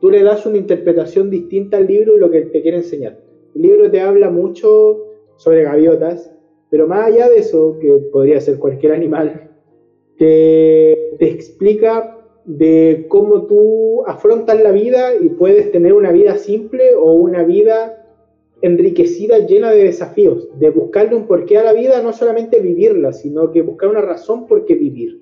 [0.00, 3.18] Tú le das una interpretación distinta al libro y lo que te quiere enseñar.
[3.54, 4.98] El libro te habla mucho
[5.36, 6.30] sobre gaviotas,
[6.70, 9.50] pero más allá de eso, que podría ser cualquier animal,
[10.18, 16.94] te, te explica de cómo tú afrontas la vida y puedes tener una vida simple
[16.94, 18.06] o una vida
[18.62, 23.50] enriquecida, llena de desafíos, de buscarle un porqué a la vida, no solamente vivirla, sino
[23.52, 25.20] que buscar una razón por qué vivir.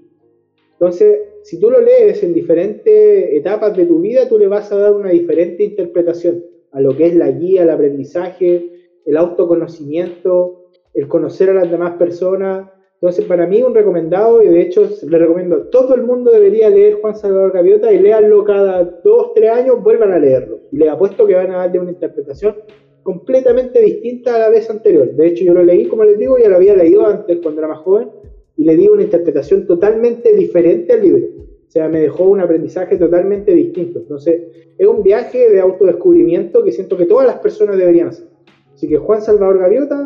[0.72, 4.76] Entonces, si tú lo lees en diferentes etapas de tu vida, tú le vas a
[4.78, 8.70] dar una diferente interpretación a lo que es la guía, el aprendizaje,
[9.05, 10.64] el autoconocimiento,
[10.95, 12.70] el conocer a las demás personas.
[12.95, 16.70] Entonces, para mí, un recomendado, y de hecho le recomiendo a todo el mundo debería
[16.70, 20.61] leer Juan Salvador Gaviota y léanlo cada dos, tres años, vuelvan a leerlo.
[20.72, 22.57] Y les apuesto que van a darle una interpretación
[23.03, 25.14] completamente distinta a la vez anterior.
[25.14, 27.68] De hecho, yo lo leí, como les digo, ya lo había leído antes cuando era
[27.68, 28.09] más joven,
[28.57, 31.24] y le di una interpretación totalmente diferente al libro.
[31.66, 33.99] O sea, me dejó un aprendizaje totalmente distinto.
[33.99, 34.42] Entonces,
[34.78, 38.28] es un viaje de autodescubrimiento que siento que todas las personas deberían hacer.
[38.72, 40.05] Así que Juan Salvador Gaviota,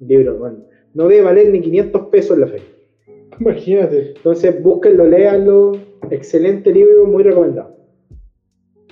[0.00, 0.58] libro, bueno,
[0.94, 2.66] no debe valer ni 500 pesos en la feria.
[3.38, 4.12] Imagínate.
[4.16, 5.72] Entonces, búsquenlo, léanlo.
[6.10, 7.74] Excelente libro, muy recomendado.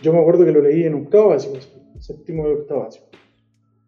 [0.03, 1.57] Yo me acuerdo que lo leí en octavo básico,
[1.99, 3.07] séptimo de octavo básico.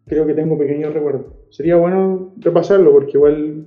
[0.05, 1.25] Creo que tengo pequeños recuerdos.
[1.49, 3.65] Sería bueno repasarlo porque igual,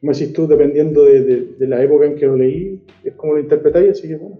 [0.00, 3.34] como decís tú, dependiendo de, de- de la época en que lo leí, es como
[3.34, 4.38] lo interpretáis, así que bueno,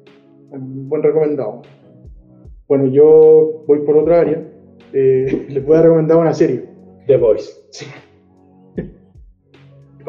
[0.52, 1.62] un buen recomendado.
[2.66, 4.42] Bueno, yo voy por otra área.
[4.92, 6.64] Eh, les voy a recomendar una serie.
[7.06, 7.50] The Voice.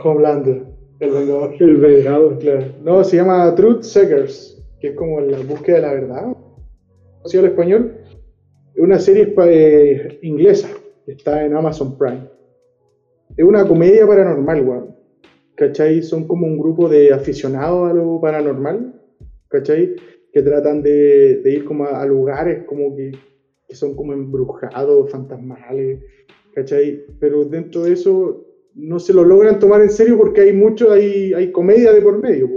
[0.03, 1.55] Homelander, el vengador.
[1.59, 2.39] El Vengador.
[2.39, 2.65] Claro.
[2.83, 6.37] No, se llama Truth Seekers, que es como la búsqueda de la verdad.
[7.17, 7.97] Traducido al español.
[8.73, 10.69] Es una serie eh, inglesa
[11.05, 12.29] que está en Amazon Prime.
[13.35, 14.95] Es una comedia paranormal, weón.
[15.55, 16.01] ¿Cachai?
[16.01, 19.01] Son como un grupo de aficionados a lo paranormal,
[19.47, 19.95] ¿cachai?
[20.31, 23.11] Que tratan de, de ir como a, a lugares como que,
[23.67, 25.99] que son como embrujados, fantasmales,
[26.53, 27.05] ¿cachai?
[27.19, 31.33] Pero dentro de eso no se lo logran tomar en serio porque hay mucho, hay,
[31.33, 32.49] hay comedia de por medio,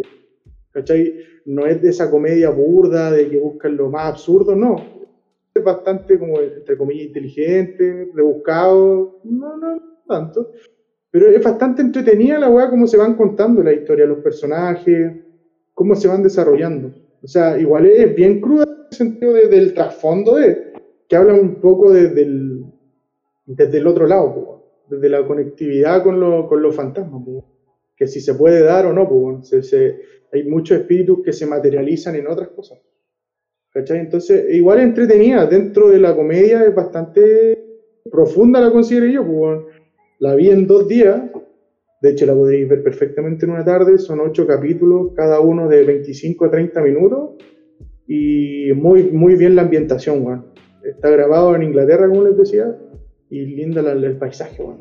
[0.72, 1.14] ¿cachai?
[1.46, 4.76] No es de esa comedia burda de que buscan lo más absurdo, no.
[5.54, 10.52] Es bastante como, entre comillas, inteligente, rebuscado, no, no tanto.
[11.10, 15.12] Pero es bastante entretenida la weá, cómo se van contando la historia, los personajes,
[15.72, 16.92] cómo se van desarrollando.
[17.22, 20.72] O sea, igual es bien cruda en el sentido de- del trasfondo de,
[21.08, 22.64] que habla un poco desde el,
[23.46, 24.57] desde el otro lado,
[24.91, 27.22] desde la conectividad con, lo- con los fantasmas,
[27.97, 29.97] que si se puede dar o no, se- se-
[30.32, 32.78] hay muchos espíritus que se materializan en otras cosas.
[33.72, 33.99] ¿Cachai?
[34.01, 37.57] Entonces, igual entretenida, dentro de la comedia es bastante
[38.11, 39.66] profunda, la considero yo,
[40.20, 41.22] la vi en dos días,
[42.01, 45.84] de hecho la podréis ver perfectamente en una tarde, son ocho capítulos, cada uno de
[45.84, 47.30] 25 a 30 minutos,
[48.07, 50.47] y muy, muy bien la ambientación.
[50.82, 52.74] Está grabado en Inglaterra, como les decía,
[53.31, 54.79] y linda la- el paisaje, weón.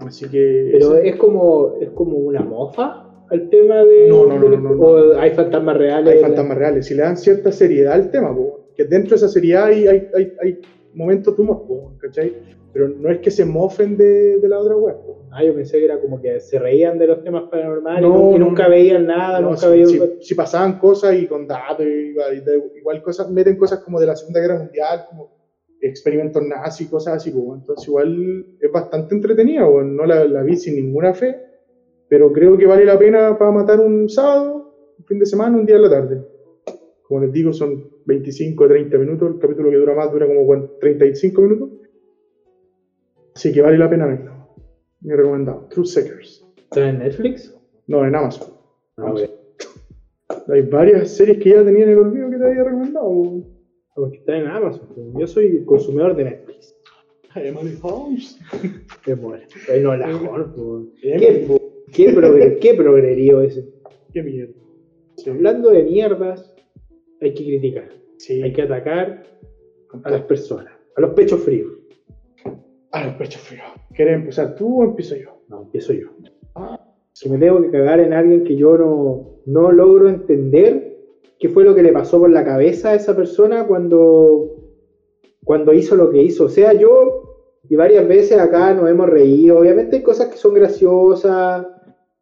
[0.00, 0.68] Así que...
[0.72, 4.08] Pero ese- es como, es como una mofa al tema de.
[4.08, 4.80] No, no, no, de- no, no.
[4.82, 6.14] O hay fantasmas reales.
[6.14, 9.28] hay fantasmas reales, si le dan cierta seriedad al tema, po, que dentro de esa
[9.28, 10.58] seriedad hay, hay, hay, hay
[10.92, 12.32] momentos de humor, po, ¿cachai?
[12.72, 14.96] Pero no es que se mofen de, de la otra web.
[14.96, 15.22] po.
[15.32, 18.38] Ah, yo pensé que era como que se reían de los temas paranormales No, y
[18.38, 19.88] nunca veían nada, nunca si, veían.
[19.88, 22.44] si- si pasaban cosas y con datos, y igual,
[22.76, 25.30] igual cosas, meten cosas como de la Segunda Guerra Mundial, como
[25.86, 30.56] experimentos nazis, cosas así, pues, entonces igual es bastante entretenida, pues, no la, la vi
[30.56, 31.36] sin ninguna fe,
[32.08, 35.66] pero creo que vale la pena para matar un sábado, un fin de semana, un
[35.66, 36.22] día en la tarde.
[37.02, 40.44] Como les digo, son 25 o 30 minutos, el capítulo que dura más dura como
[40.46, 41.70] cuan- 35 minutos,
[43.34, 44.32] Así que vale la pena verlo.
[45.02, 45.66] Me recomendado.
[45.68, 46.42] Truth Seekers.
[46.56, 47.54] ¿Está en Netflix?
[47.86, 48.48] No, en Amazon.
[48.96, 49.30] A ver.
[50.48, 53.42] Hay varias series que ya tenía en el olvido que te había recomendado.
[53.96, 54.88] Porque está en Amazon.
[55.18, 56.76] Yo soy consumidor de Netflix.
[57.34, 58.38] Emily Holmes.
[59.04, 59.44] Qué bueno.
[59.72, 60.10] Ay, no, la.
[60.10, 60.90] Emily.
[61.02, 61.46] ¿Qué,
[61.92, 63.68] qué, progre- qué progrerío ese?
[64.12, 64.54] Qué mierda.
[65.16, 65.30] Sí.
[65.30, 66.54] Hablando de mierdas,
[67.20, 67.88] hay que criticar.
[68.18, 68.42] Sí.
[68.42, 69.24] Hay que atacar
[70.04, 70.72] a las personas.
[70.96, 71.72] A los pechos fríos.
[72.92, 73.66] A los pechos fríos.
[73.94, 75.42] ¿Quieres empezar tú o empiezo yo?
[75.48, 76.08] No, empiezo yo.
[77.12, 80.95] Si me tengo que cagar en alguien que yo no, no logro entender
[81.38, 84.56] qué fue lo que le pasó por la cabeza a esa persona cuando,
[85.44, 86.44] cuando hizo lo que hizo.
[86.44, 90.54] O sea, yo, y varias veces acá nos hemos reído, obviamente hay cosas que son
[90.54, 91.66] graciosas,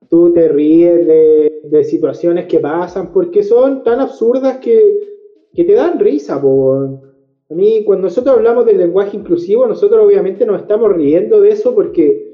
[0.09, 5.15] tú te ríes de, de situaciones que pasan, porque son tan absurdas que,
[5.55, 6.41] que te dan risa.
[6.41, 7.01] Po.
[7.51, 11.75] A mí, cuando nosotros hablamos del lenguaje inclusivo, nosotros obviamente nos estamos riendo de eso
[11.75, 12.33] porque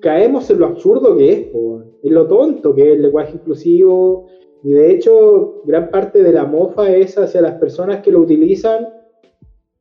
[0.00, 4.26] caemos en lo absurdo que es, po, en lo tonto que es el lenguaje inclusivo.
[4.62, 8.88] Y de hecho, gran parte de la mofa es hacia las personas que lo utilizan,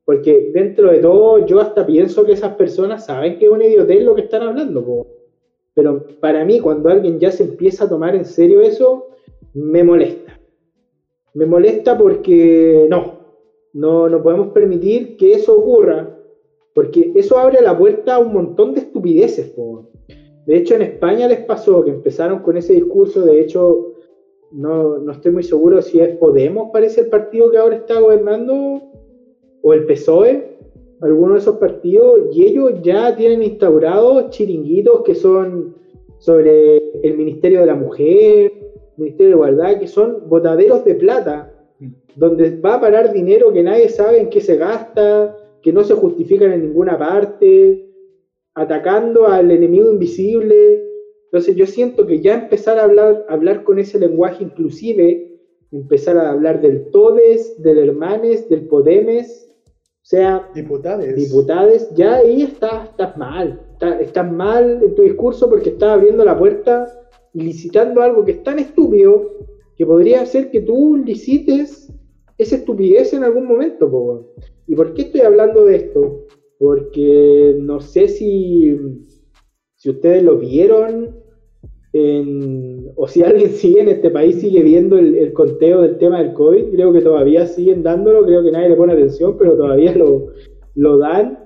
[0.06, 4.04] porque dentro de todo, yo hasta pienso que esas personas saben que es una idiotez
[4.04, 5.08] lo que están hablando.
[5.74, 9.10] Pero para mí, cuando alguien ya se empieza a tomar en serio eso,
[9.54, 10.40] me molesta.
[11.34, 13.20] Me molesta porque no,
[13.74, 16.18] no, no podemos permitir que eso ocurra,
[16.74, 19.54] porque eso abre la puerta a un montón de estupideces.
[20.46, 23.91] De hecho, en España les pasó que empezaron con ese discurso, de hecho,
[24.52, 28.82] no, no estoy muy seguro si es Podemos, parece el partido que ahora está gobernando,
[29.62, 30.58] o el PSOE,
[31.02, 35.76] alguno de esos partidos, y ellos ya tienen instaurados chiringuitos que son
[36.20, 38.52] sobre el Ministerio de la Mujer,
[38.98, 41.54] Ministerio de Igualdad, que son botaderos de plata,
[42.16, 45.96] donde va a parar dinero que nadie sabe en qué se gasta, que no se
[45.96, 47.88] justifican en ninguna parte,
[48.54, 50.91] atacando al enemigo invisible.
[51.32, 55.40] Entonces yo siento que ya empezar a hablar, hablar con ese lenguaje inclusive,
[55.72, 61.16] empezar a hablar del todes, del hermanes, del podemes, o sea, Diputades.
[61.16, 63.62] diputades, ya ahí estás, estás mal.
[63.72, 66.86] Estás, estás mal en tu discurso porque estás abriendo la puerta
[67.34, 69.32] y licitando algo que es tan estúpido
[69.78, 71.94] que podría ser que tú licites
[72.38, 73.90] esa estupidez en algún momento.
[73.90, 74.34] po.
[74.68, 76.26] ¿Y por qué estoy hablando de esto?
[76.60, 78.78] Porque no sé si,
[79.76, 81.21] si ustedes lo vieron
[81.94, 86.22] en- o si alguien sigue en este país, sigue viendo el, el conteo del tema
[86.22, 86.72] del COVID.
[86.74, 90.28] Creo que todavía siguen dándolo, creo que nadie le pone atención, pero todavía lo,
[90.76, 91.40] lo dan.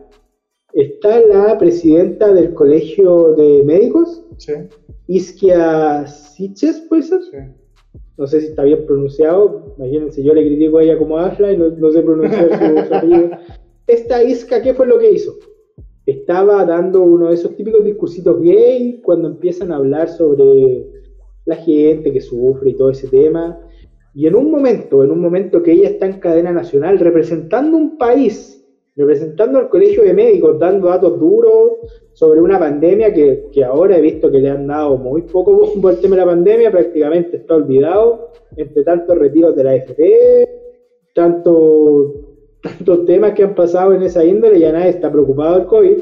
[0.74, 4.52] Está la presidenta del Colegio de Médicos, Sí,
[5.08, 7.38] Isquia Siches, sí.
[8.18, 9.74] No sé si está bien pronunciado.
[9.78, 12.93] Imagínense, yo le critico a ella como habla y no, no sé pronunciar su, su
[12.93, 13.30] apellido.
[13.88, 15.34] Esta Isca, ¿qué fue lo que hizo?
[16.06, 20.88] Estaba dando uno de esos típicos discursitos gay cuando empiezan a hablar sobre
[21.45, 23.60] la gente que sufre y todo ese tema.
[24.14, 27.97] Y en un momento, en un momento que ella está en cadena nacional representando un
[27.97, 28.64] país,
[28.95, 31.74] representando al colegio de médicos, dando datos duros
[32.14, 35.89] sobre una pandemia que, que ahora he visto que le han dado muy poco bombo
[35.89, 40.47] al tema de la pandemia, prácticamente está olvidado, entre tantos retiros de la AFP,
[41.14, 42.14] tanto,
[42.66, 45.97] tantos temas que han pasado en esa índole, ya nadie está preocupado del COVID,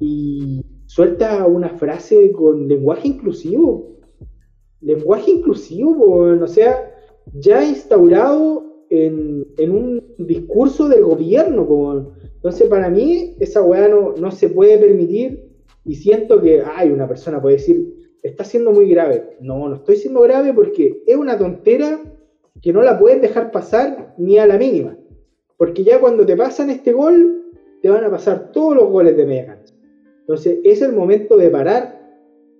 [0.00, 3.96] y suelta una frase con lenguaje inclusivo,
[4.80, 6.92] lenguaje inclusivo, o sea,
[7.32, 14.30] ya instaurado en, en un discurso del gobierno, entonces para mí esa weá no, no
[14.30, 15.50] se puede permitir.
[15.86, 19.96] Y siento que, ay, una persona puede decir, está siendo muy grave, no, no estoy
[19.96, 22.00] siendo grave porque es una tontera
[22.62, 24.96] que no la puedes dejar pasar ni a la mínima,
[25.56, 27.44] porque ya cuando te pasan este gol,
[27.82, 29.74] te van a pasar todos los goles de media cancha.
[30.20, 32.00] Entonces es el momento de parar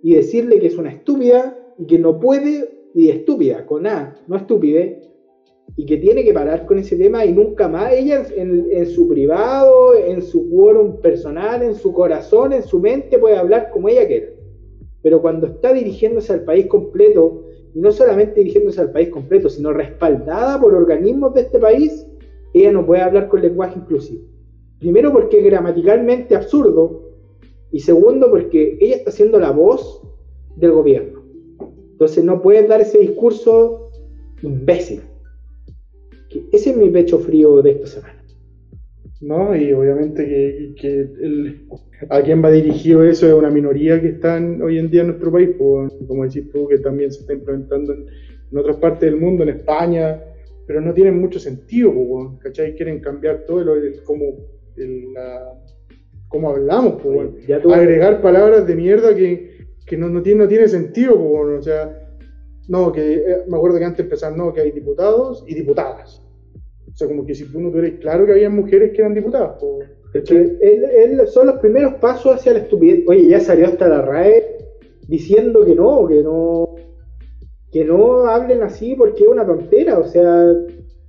[0.03, 4.37] y decirle que es una estúpida y que no puede, y estúpida, con A, no
[4.37, 5.01] estúpide,
[5.77, 9.09] y que tiene que parar con ese tema y nunca más ella en, en su
[9.09, 14.07] privado, en su quórum personal, en su corazón, en su mente puede hablar como ella
[14.07, 14.29] quiera.
[15.03, 19.73] Pero cuando está dirigiéndose al país completo, y no solamente dirigiéndose al país completo, sino
[19.73, 22.07] respaldada por organismos de este país,
[22.55, 24.25] ella no puede hablar con lenguaje inclusivo.
[24.79, 27.05] Primero porque es gramaticalmente absurdo,
[27.75, 30.01] y segundo porque ella está siendo la voz
[30.57, 31.25] del gobierno.
[31.91, 33.91] Entonces no puedes dar ese discurso
[34.43, 35.01] imbécil.
[36.53, 38.25] Ese es mi pecho frío de esta semana.
[39.21, 41.65] No, y obviamente que,
[42.11, 45.33] a quién va dirigido eso es una minoría que está hoy en día en nuestro
[45.33, 48.07] país, como decís tú, que también se está implementando en,
[48.53, 50.23] en otras partes del mundo, en España,
[50.67, 52.75] pero no tienen mucho sentido, weón, ¿cachai?
[52.75, 54.25] Quieren cambiar todo el, el- como
[54.77, 55.61] el, la-
[56.29, 57.03] cómo hablamos.
[57.47, 61.59] Ya agregar palabras de mierda que, que no, no, tiene, no tiene sentido, weón.
[61.59, 62.01] o sea,
[62.69, 66.21] no, que eh, me acuerdo que antes empezaron, no, que hay diputados y diputadas.
[66.91, 69.61] O sea, como que si tú no tuvieras claro que había mujeres que eran diputadas,
[70.63, 70.85] él-
[71.21, 73.05] él- son los primeros pasos hacia la estupidez.
[73.09, 74.45] Oye, ya salió hasta la RAE
[75.09, 76.75] diciendo que no, que no,
[77.75, 79.99] que no hablen así porque es una tontera.
[79.99, 80.45] O sea,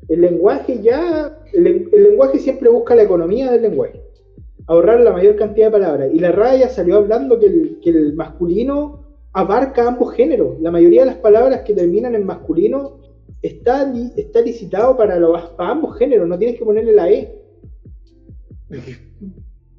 [0.09, 4.01] el lenguaje ya, el, el lenguaje siempre busca la economía del lenguaje,
[4.65, 6.09] ahorrar la mayor cantidad de palabras.
[6.11, 10.59] Y la RAE ya salió hablando que el, que el masculino abarca ambos géneros.
[10.59, 12.97] La mayoría de las palabras que terminan en masculino
[13.43, 17.41] está, está licitado para, los, para ambos géneros, no tienes que ponerle la E.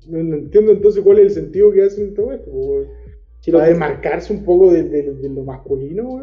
[0.09, 2.51] No, no entiendo entonces cuál es el sentido que hacen todo esto.
[3.41, 6.20] Si lo Para demarcarse un poco de, de- de lo masculino.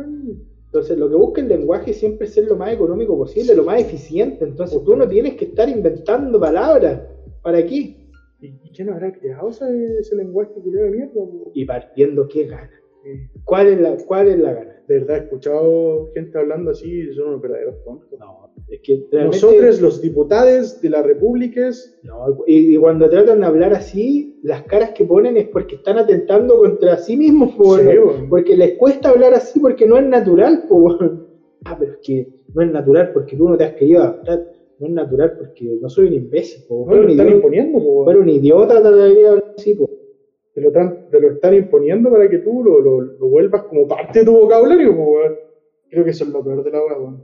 [0.74, 3.80] Entonces, lo que busca el lenguaje siempre es ser lo más económico posible, lo más
[3.80, 4.44] eficiente.
[4.44, 7.00] Entonces, tú no tienes que estar inventando palabras.
[7.44, 8.10] ¿Para qué?
[8.42, 11.22] ¿Y, y quién habrá creado ese, ese lenguaje culiao de mierda?
[11.54, 12.72] Y partiendo, ¿qué gana?
[13.44, 14.84] ¿Cuál es la, cuál es la gana?
[14.88, 18.10] De verdad, he escuchado gente hablando así y son unos verdaderos tontos.
[18.20, 21.70] No, es que realmente- Nosotros, los diputados de la República,
[22.04, 25.98] No, y, y cuando tratan de hablar así, las caras que ponen es porque están
[26.00, 27.86] atentando contra sí mismos, po, Sí,
[28.30, 30.66] porque les cuesta hablar así porque no es natural.
[30.68, 31.28] po, weón.
[31.66, 34.52] ah, pero es que no es natural porque tú no te has querido adaptar.
[34.80, 36.64] No es natural porque no soy un imbécil.
[36.68, 36.86] Po.
[36.90, 39.76] no lo están idiota- imponiendo, po, fuera un idiota de hablar así.
[39.76, 39.90] Po.
[40.54, 44.26] te, lo te están imponiendo para que tú lo, lo- lo vuelvas como parte de
[44.26, 44.94] tu vocabulario.
[45.90, 47.24] Creo que eso es lo peor de la weón.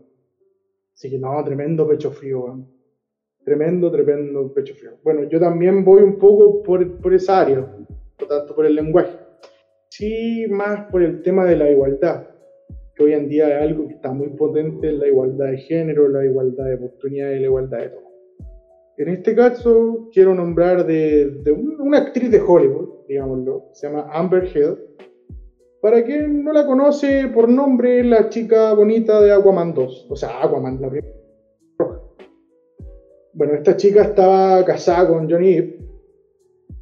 [1.00, 2.62] Así que no, tremendo pecho frío.
[3.46, 4.98] Tremendo, tremendo pecho frío.
[5.02, 7.60] Bueno, yo también voy un poco por, por esa área,
[8.20, 9.18] no tanto por el lenguaje.
[9.90, 12.22] Sí, más por el tema de la igualdad,
[12.94, 16.26] que hoy en día es algo que está muy potente, la igualdad de género, la
[16.26, 18.04] igualdad de oportunidades la igualdad de todo.
[18.98, 24.06] En este caso, quiero nombrar de, de un- una actriz de Hollywood, digámoslo, se llama
[24.12, 24.78] Amber Heard.
[25.82, 30.44] Para quien no la conoce por nombre, la chica bonita de Aquaman 2, o sea,
[30.44, 31.16] Aquaman, la primera.
[31.78, 32.02] roja.
[33.32, 35.82] Bueno, esta chica estaba casada con Johnny Depp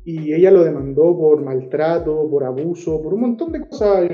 [0.04, 4.10] y ella lo demandó por maltrato, por abuso, por un montón de cosas,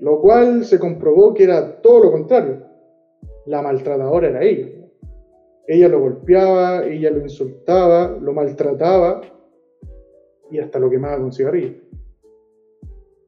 [0.00, 2.64] lo cual se comprobó que era todo lo contrario.
[3.46, 4.70] La maltratadora era ella.
[5.68, 9.20] Ella lo golpeaba, ella lo insultaba, lo maltrataba
[10.50, 11.74] y hasta lo quemaba con cigarrillo.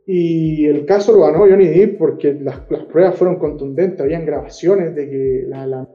[0.07, 4.95] Y el caso lo ganó Johnny Depp porque las, las pruebas fueron contundentes, habían grabaciones
[4.95, 5.89] de que la, la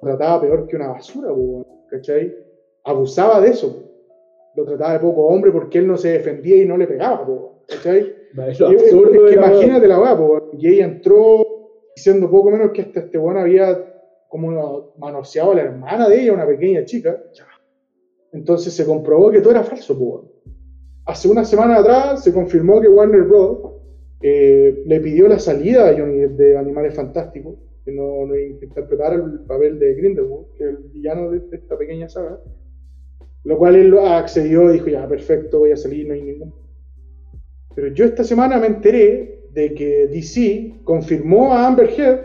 [0.00, 1.28] trataba peor que una basura,
[1.90, 2.32] ¿cachai?
[2.84, 3.84] Abusaba de eso.
[4.54, 7.26] Lo trataba de poco hombre porque él no se defendía y no le pegaba,
[7.66, 8.14] ¿cachai?
[8.46, 10.16] Es lo Y es- absurdo es que la imagínate la weá,
[10.56, 11.44] y ella entró
[11.96, 13.84] diciendo poco menos que hasta este weón había
[14.28, 17.20] como manoseado a la hermana de ella, una pequeña chica.
[18.32, 20.24] Entonces se comprobó que todo era falso, po.
[21.08, 23.58] Hace una semana atrás se confirmó que Warner Bros.
[24.20, 29.14] eh, le pidió la salida a Johnny Depp de Animales Fantásticos, que no, no interpretara
[29.14, 32.38] el papel de Grindelwald, que es el villano de, de esta pequeña saga.
[33.44, 36.52] Lo cual él accedió y dijo, ya, perfecto, voy a salir, no hay ningún
[37.74, 42.20] pero yo esta semana me enteré de que DC confirmó a Amber Heard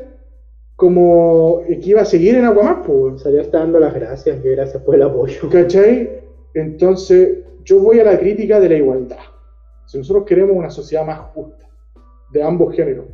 [0.76, 3.20] como que iba a seguir en Aquaman, weón.
[3.20, 5.48] Salió hasta dando las gracias, que gracias por el apoyo.
[5.52, 6.23] ¿cachai?
[6.54, 9.18] Entonces, yo voy a la crítica de la igualdad.
[9.86, 11.68] Si nosotros queremos una sociedad más justa,
[12.32, 13.06] de ambos géneros,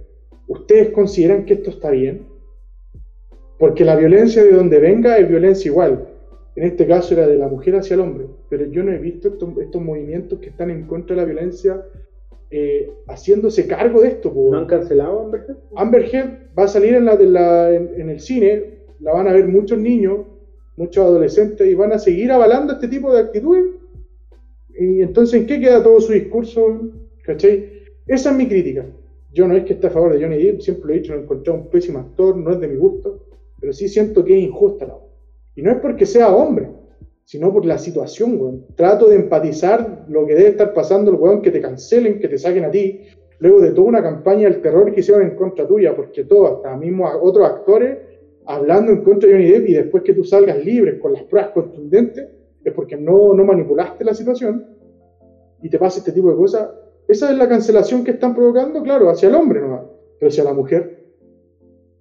[0.48, 2.26] ¿ustedes consideran que esto está bien?
[3.58, 6.07] Porque la violencia de donde venga es violencia igual.
[6.56, 9.28] En este caso era de la mujer hacia el hombre, pero yo no he visto
[9.30, 11.86] estos, estos movimientos que están en contra de la violencia
[12.52, 14.34] eh, haciéndose cargo de esto.
[14.36, 15.57] ¿No han cancelado, Amber Heard?
[15.76, 19.28] Amber Heard va a salir en, la, de la- en, en el cine, la van
[19.28, 20.20] a ver muchos niños,
[20.80, 23.65] muchos adolescentes y van a seguir avalando este tipo de actitudes.
[24.80, 26.80] Y entonces, ¿en qué queda todo su discurso?
[27.23, 27.84] ¿Cachai?
[28.07, 28.85] Esa es mi crítica.
[29.34, 31.19] Yo no es que esté a favor de Johnny Depp, siempre lo he dicho, lo
[31.19, 33.26] he encontrado un pésimo actor, no es de mi gusto,
[33.60, 35.06] pero sí siento que es injusta la obra.
[35.56, 36.69] Y no es porque sea hombre,
[37.26, 38.65] sino por la situación, weón.
[38.76, 42.38] Trato de empatizar lo que debe estar pasando el weón, que te cancelen, que te
[42.38, 43.01] saquen a ti,
[43.39, 46.76] luego de toda una campaña del terror que hicieron en contra tuya, porque todos, hasta
[46.77, 47.97] mismo a- otros actores,
[48.50, 51.52] hablando en contra de Johnny Depp y después que tú salgas libre con las pruebas
[51.52, 52.28] contundentes,
[52.64, 54.66] es porque no, no manipulaste la situación
[55.62, 56.68] y te pasa este tipo de cosas.
[57.08, 59.84] Esa es la cancelación que están provocando, claro, hacia el hombre nomás,
[60.20, 61.06] pero hacia la mujer.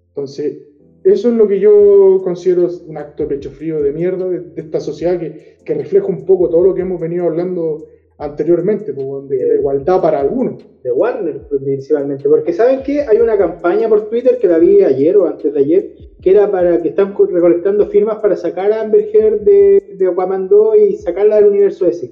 [0.08, 0.62] Entonces,
[1.04, 4.62] eso es lo que yo considero un acto de pecho frío de mierda de, de
[4.62, 7.86] esta sociedad que, que refleja un poco todo lo que hemos venido hablando
[8.18, 10.64] anteriormente, pues, de la igualdad para algunos.
[10.82, 13.02] de Warner principalmente, porque ¿saben qué?
[13.02, 16.50] Hay una campaña por Twitter que la vi ayer o antes de ayer, que era
[16.50, 20.76] para que están co- recolectando firmas para sacar a Amber Heard de, de Aquaman 2
[20.78, 22.10] y sacarla del universo DC.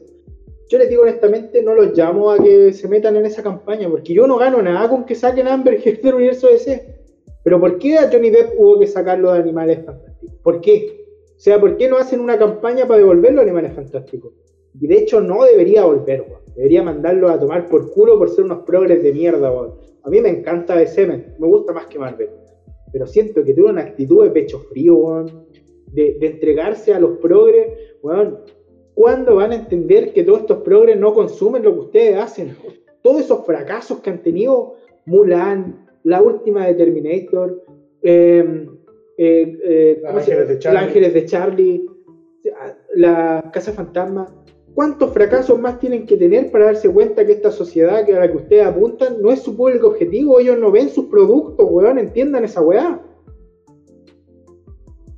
[0.69, 4.15] yo les digo honestamente, no los llamo a que se metan en esa campaña, porque
[4.15, 6.95] yo no gano nada con que saquen a Amber Heard del universo DC.
[7.45, 10.37] Pero ¿por qué a Johnny Depp hubo que sacarlo de Animales Fantásticos?
[10.43, 11.05] ¿Por qué?
[11.37, 14.33] O sea, ¿por qué no hacen una campaña para devolverlo a Animales Fantásticos?
[14.81, 16.41] Y de hecho no debería volver, weón.
[16.57, 19.75] Debería mandarlo a tomar por culo por ser unos progres de mierda, weón.
[20.03, 22.31] A mí me encanta DC, me gusta más que Marvel.
[22.93, 25.47] Pero siento que tuvo una actitud de pecho frío, weón.
[25.93, 27.69] De, de entregarse a los progres,
[28.03, 28.39] weón.
[28.95, 32.57] ¿Cuándo van a entender que todos estos progres no consumen lo que ustedes hacen?
[33.03, 37.63] Todos esos fracasos que han tenido Mulan, la última de Terminator,
[38.03, 38.67] eh,
[39.19, 40.79] eh, eh, Los ¿cómo se Ángeles de Charlie.
[40.79, 41.87] Ángeles de Charlie,
[42.95, 44.27] la Casa Fantasma.
[44.77, 48.31] ¿Cuántos fracasos más tienen que tener para darse cuenta que esta sociedad que a la
[48.31, 50.39] que ustedes apuntan no es su público objetivo?
[50.39, 53.01] Ellos no ven sus productos, weón, entiendan esa weá.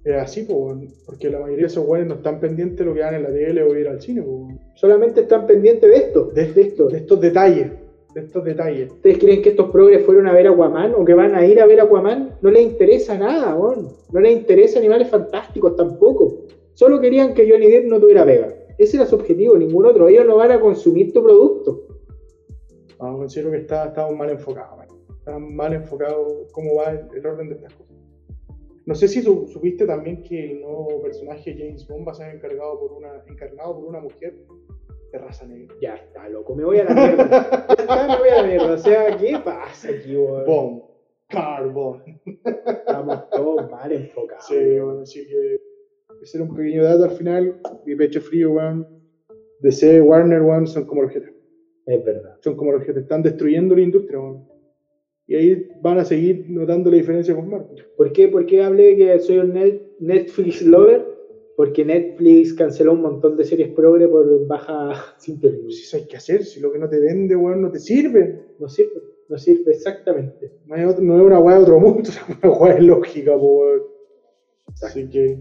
[0.05, 2.95] Es así, po, weón, porque la mayoría de esos weones no están pendientes de lo
[2.95, 4.61] que dan en la tele o ir al cine, po, weón.
[4.77, 6.87] Solamente están pendientes de esto, de, de esto.
[6.87, 7.73] de estos detalles,
[8.15, 8.93] de estos detalles.
[8.93, 11.67] ¿Ustedes creen que estos progres fueron a ver Aquaman o que van a ir a
[11.67, 12.37] ver Aquaman?
[12.43, 13.89] No les interesa nada, weón.
[14.13, 16.45] No les interesa Animales Fantásticos tampoco.
[16.75, 18.55] Solo querían que Johnny Depp no tuviera pega.
[18.79, 20.09] Ese era su objetivo, ningún otro.
[20.09, 21.87] Ellos no van a consumir tu producto.
[22.99, 25.55] Vamos, considero que está, estamos mal enfocados, man.
[25.57, 27.97] Mal enfocados cómo va el, el orden de estas cosas.
[28.87, 32.35] No sé si su- supiste también que el nuevo personaje James Bond va a ser
[32.35, 34.39] encargado por una, encarnado por una mujer
[35.13, 35.75] de raza negra.
[35.83, 36.55] Ya está, loco.
[36.55, 37.67] Me voy a la mierda.
[37.77, 38.73] Ya está, me voy a la mierda.
[38.73, 40.45] O sea, ¿qué pasa aquí, weón?
[40.47, 40.83] Bond.
[41.29, 42.03] Carl Bond.
[42.25, 44.47] Estamos todos mal enfocados.
[44.47, 45.61] Sí, bueno, así que
[46.23, 47.61] ese era un pequeño dato al final.
[47.87, 48.87] Mi pecho frío, weón.
[49.61, 51.23] DC, Warner, weón, son como los que
[51.87, 52.37] Es verdad.
[52.43, 54.47] son como los te están destruyendo la industria, weón.
[55.27, 57.85] Y ahí van a seguir notando la diferencia con Marvel.
[57.97, 61.07] ¿Por qué, ¿Por qué hablé que soy un net- Netflix lover?
[61.57, 65.59] Porque Netflix canceló un montón de series progre por baja sintonía.
[65.71, 68.41] Si eso hay que hacer, si lo que no te vende, weón, no te sirve.
[68.59, 70.53] No sirve, no sirve exactamente.
[70.67, 73.37] No, hay otro- no es una weá de otro mundo, es una weá de lógica,
[73.37, 73.83] weón.
[74.83, 75.37] Así que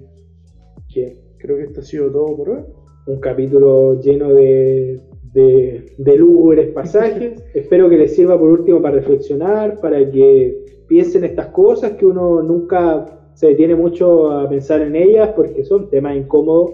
[0.97, 2.63] Que creo que esto ha sido todo por hoy.
[3.05, 4.99] un capítulo lleno de,
[5.31, 7.43] de, de lúgubres pasajes.
[7.53, 12.41] Espero que les sirva por último para reflexionar, para que piensen estas cosas que uno
[12.41, 13.05] nunca
[13.35, 16.71] se detiene mucho a pensar en ellas porque son temas incómodos.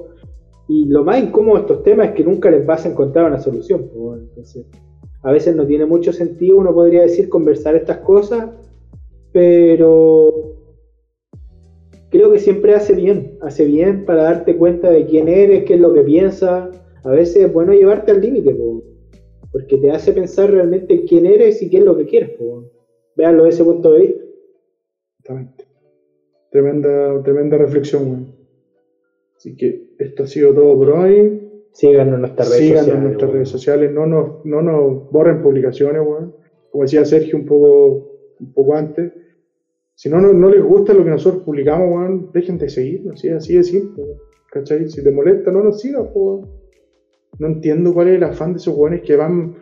[0.70, 3.40] Y lo más incómodo de estos temas es que nunca les vas a encontrar una
[3.40, 3.90] solución.
[4.22, 4.66] Entonces,
[5.22, 8.50] a veces no tiene mucho sentido, uno podría decir, conversar estas cosas,
[9.34, 10.53] pero
[12.14, 15.80] creo que siempre hace bien, hace bien para darte cuenta de quién eres, qué es
[15.80, 16.70] lo que piensas.
[17.04, 18.84] A veces es bueno llevarte al límite, po,
[19.52, 22.30] porque te hace pensar realmente en quién eres y qué es lo que quieres.
[22.38, 22.70] Po.
[23.18, 24.24] Véanlo desde ese punto de vista.
[25.20, 25.66] Exactamente.
[26.52, 28.36] Tremenda, tremenda reflexión, weón.
[29.36, 31.42] Así que esto ha sido todo por hoy.
[31.72, 33.02] Síganos en nuestras redes Síganos sociales.
[33.02, 36.36] en nuestras redes sociales, no nos, no nos borren publicaciones, weón.
[36.70, 39.12] Como decía Sergio un poco, un poco antes,
[39.96, 43.56] si no, no, les gusta lo que nosotros publicamos, weón, dejen de seguirnos, así, así
[43.56, 44.04] de simple.
[44.54, 44.88] ¿cachai?
[44.90, 46.08] Si te molesta, no nos sigas.
[47.40, 49.56] No entiendo cuál es el afán de esos weones que van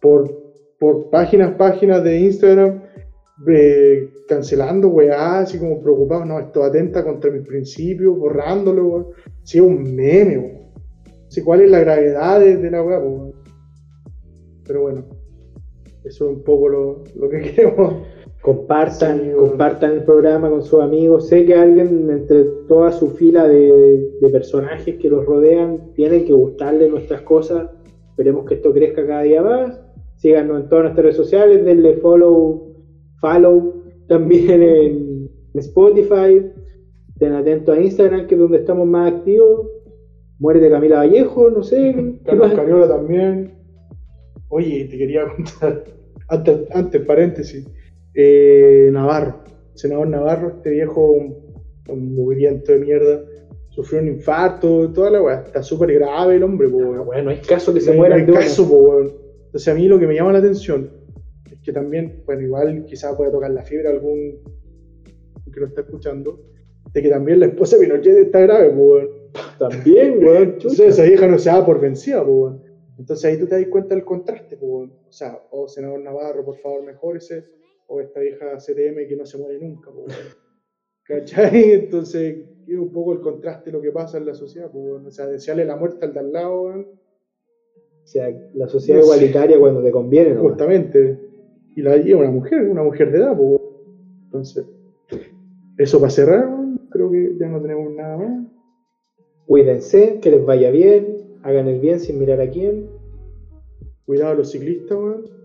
[0.00, 0.30] por,
[0.78, 2.82] por páginas, páginas de Instagram,
[3.48, 9.06] eh, cancelando, weá, así como preocupados, no, esto atenta contra mis principios, borrándolo, weón.
[9.42, 10.66] Si es un meme, weón.
[11.28, 13.32] Sí, cuál es la gravedad de, la weá, weón?
[14.64, 15.04] Pero bueno,
[16.04, 18.06] eso es un poco lo, lo que queremos.
[18.46, 21.26] Compartan, Sí, compartan el programa con sus amigos.
[21.26, 26.32] Sé que alguien entre toda su fila de, de personajes que los rodean tienen que
[26.32, 27.68] gustarle nuestras cosas.
[28.10, 29.80] Esperemos que esto crezca cada día más.
[30.14, 32.72] Síganos en todas nuestras redes sociales, denle follow,
[33.20, 36.46] follow también en Spotify.
[37.14, 39.66] Estén atentos a Instagram, que es donde estamos más activos.
[40.38, 41.92] Muerte Camila Vallejo, no sé.
[41.94, 42.52] ¿qué Carlos?
[42.54, 43.54] Cariola también.
[44.50, 45.82] Oye, te quería contar,
[46.28, 47.66] antes, antes paréntesis,
[48.16, 49.44] eh, Navarro,
[49.74, 51.36] senador Navarro, este viejo, un,
[51.88, 53.22] un de mierda,
[53.68, 57.04] sufrió un infarto, toda la weá, está súper grave el hombre, po, weón.
[57.06, 59.12] Bueno, hay casos que se No hay- mueran no hay caso, po, weón.
[59.46, 60.90] Entonces a mí lo que me llama la atención
[61.52, 64.38] es que también, bueno, igual quizás pueda tocar la fibra algún
[65.52, 66.40] que lo está escuchando,
[66.92, 69.08] de que también la esposa de Pinochet está grave, po, weón.
[69.58, 70.42] También, weón.
[70.54, 72.62] Entonces esa vieja no se da por vencida, po, weón.
[72.98, 74.92] Entonces ahí tú te das cuenta del contraste, po, weón.
[75.06, 77.44] O sea, oh senador Navarro, por favor, mejórese.
[77.88, 80.06] O esta vieja CTM que no se muere nunca, po.
[81.04, 81.72] ¿Cachai?
[81.72, 85.00] Entonces, es un poco el contraste de lo que pasa en la sociedad, po.
[85.06, 86.86] O sea, desearle la muerte al de al lado, weón.
[88.02, 89.14] O sea, la sociedad No sé.
[89.16, 90.42] igualitaria cuando te conviene, ¿no?
[90.42, 91.18] Justamente.
[91.74, 93.60] Y la y una mujer, una mujer de edad, po.
[94.24, 94.64] Entonces,
[95.78, 96.48] eso para cerrar,
[96.90, 98.46] creo que ya no tenemos nada más.
[99.46, 102.88] Cuídense, que les vaya bien, hagan el bien sin mirar a quién.
[104.06, 105.35] Cuidado a los ciclistas, weón.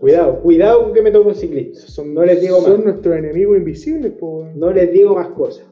[0.00, 1.78] Cuidado, cuidado con que me toque un ciclista.
[1.86, 2.84] Son, No les digo son más.
[2.84, 4.46] nuestros enemigos invisibles, po.
[4.54, 5.66] No les digo más cosas.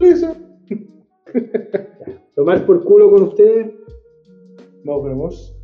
[0.00, 0.34] Eso.
[2.36, 3.66] Tomar por culo con ustedes.
[4.84, 5.56] Nos vemos.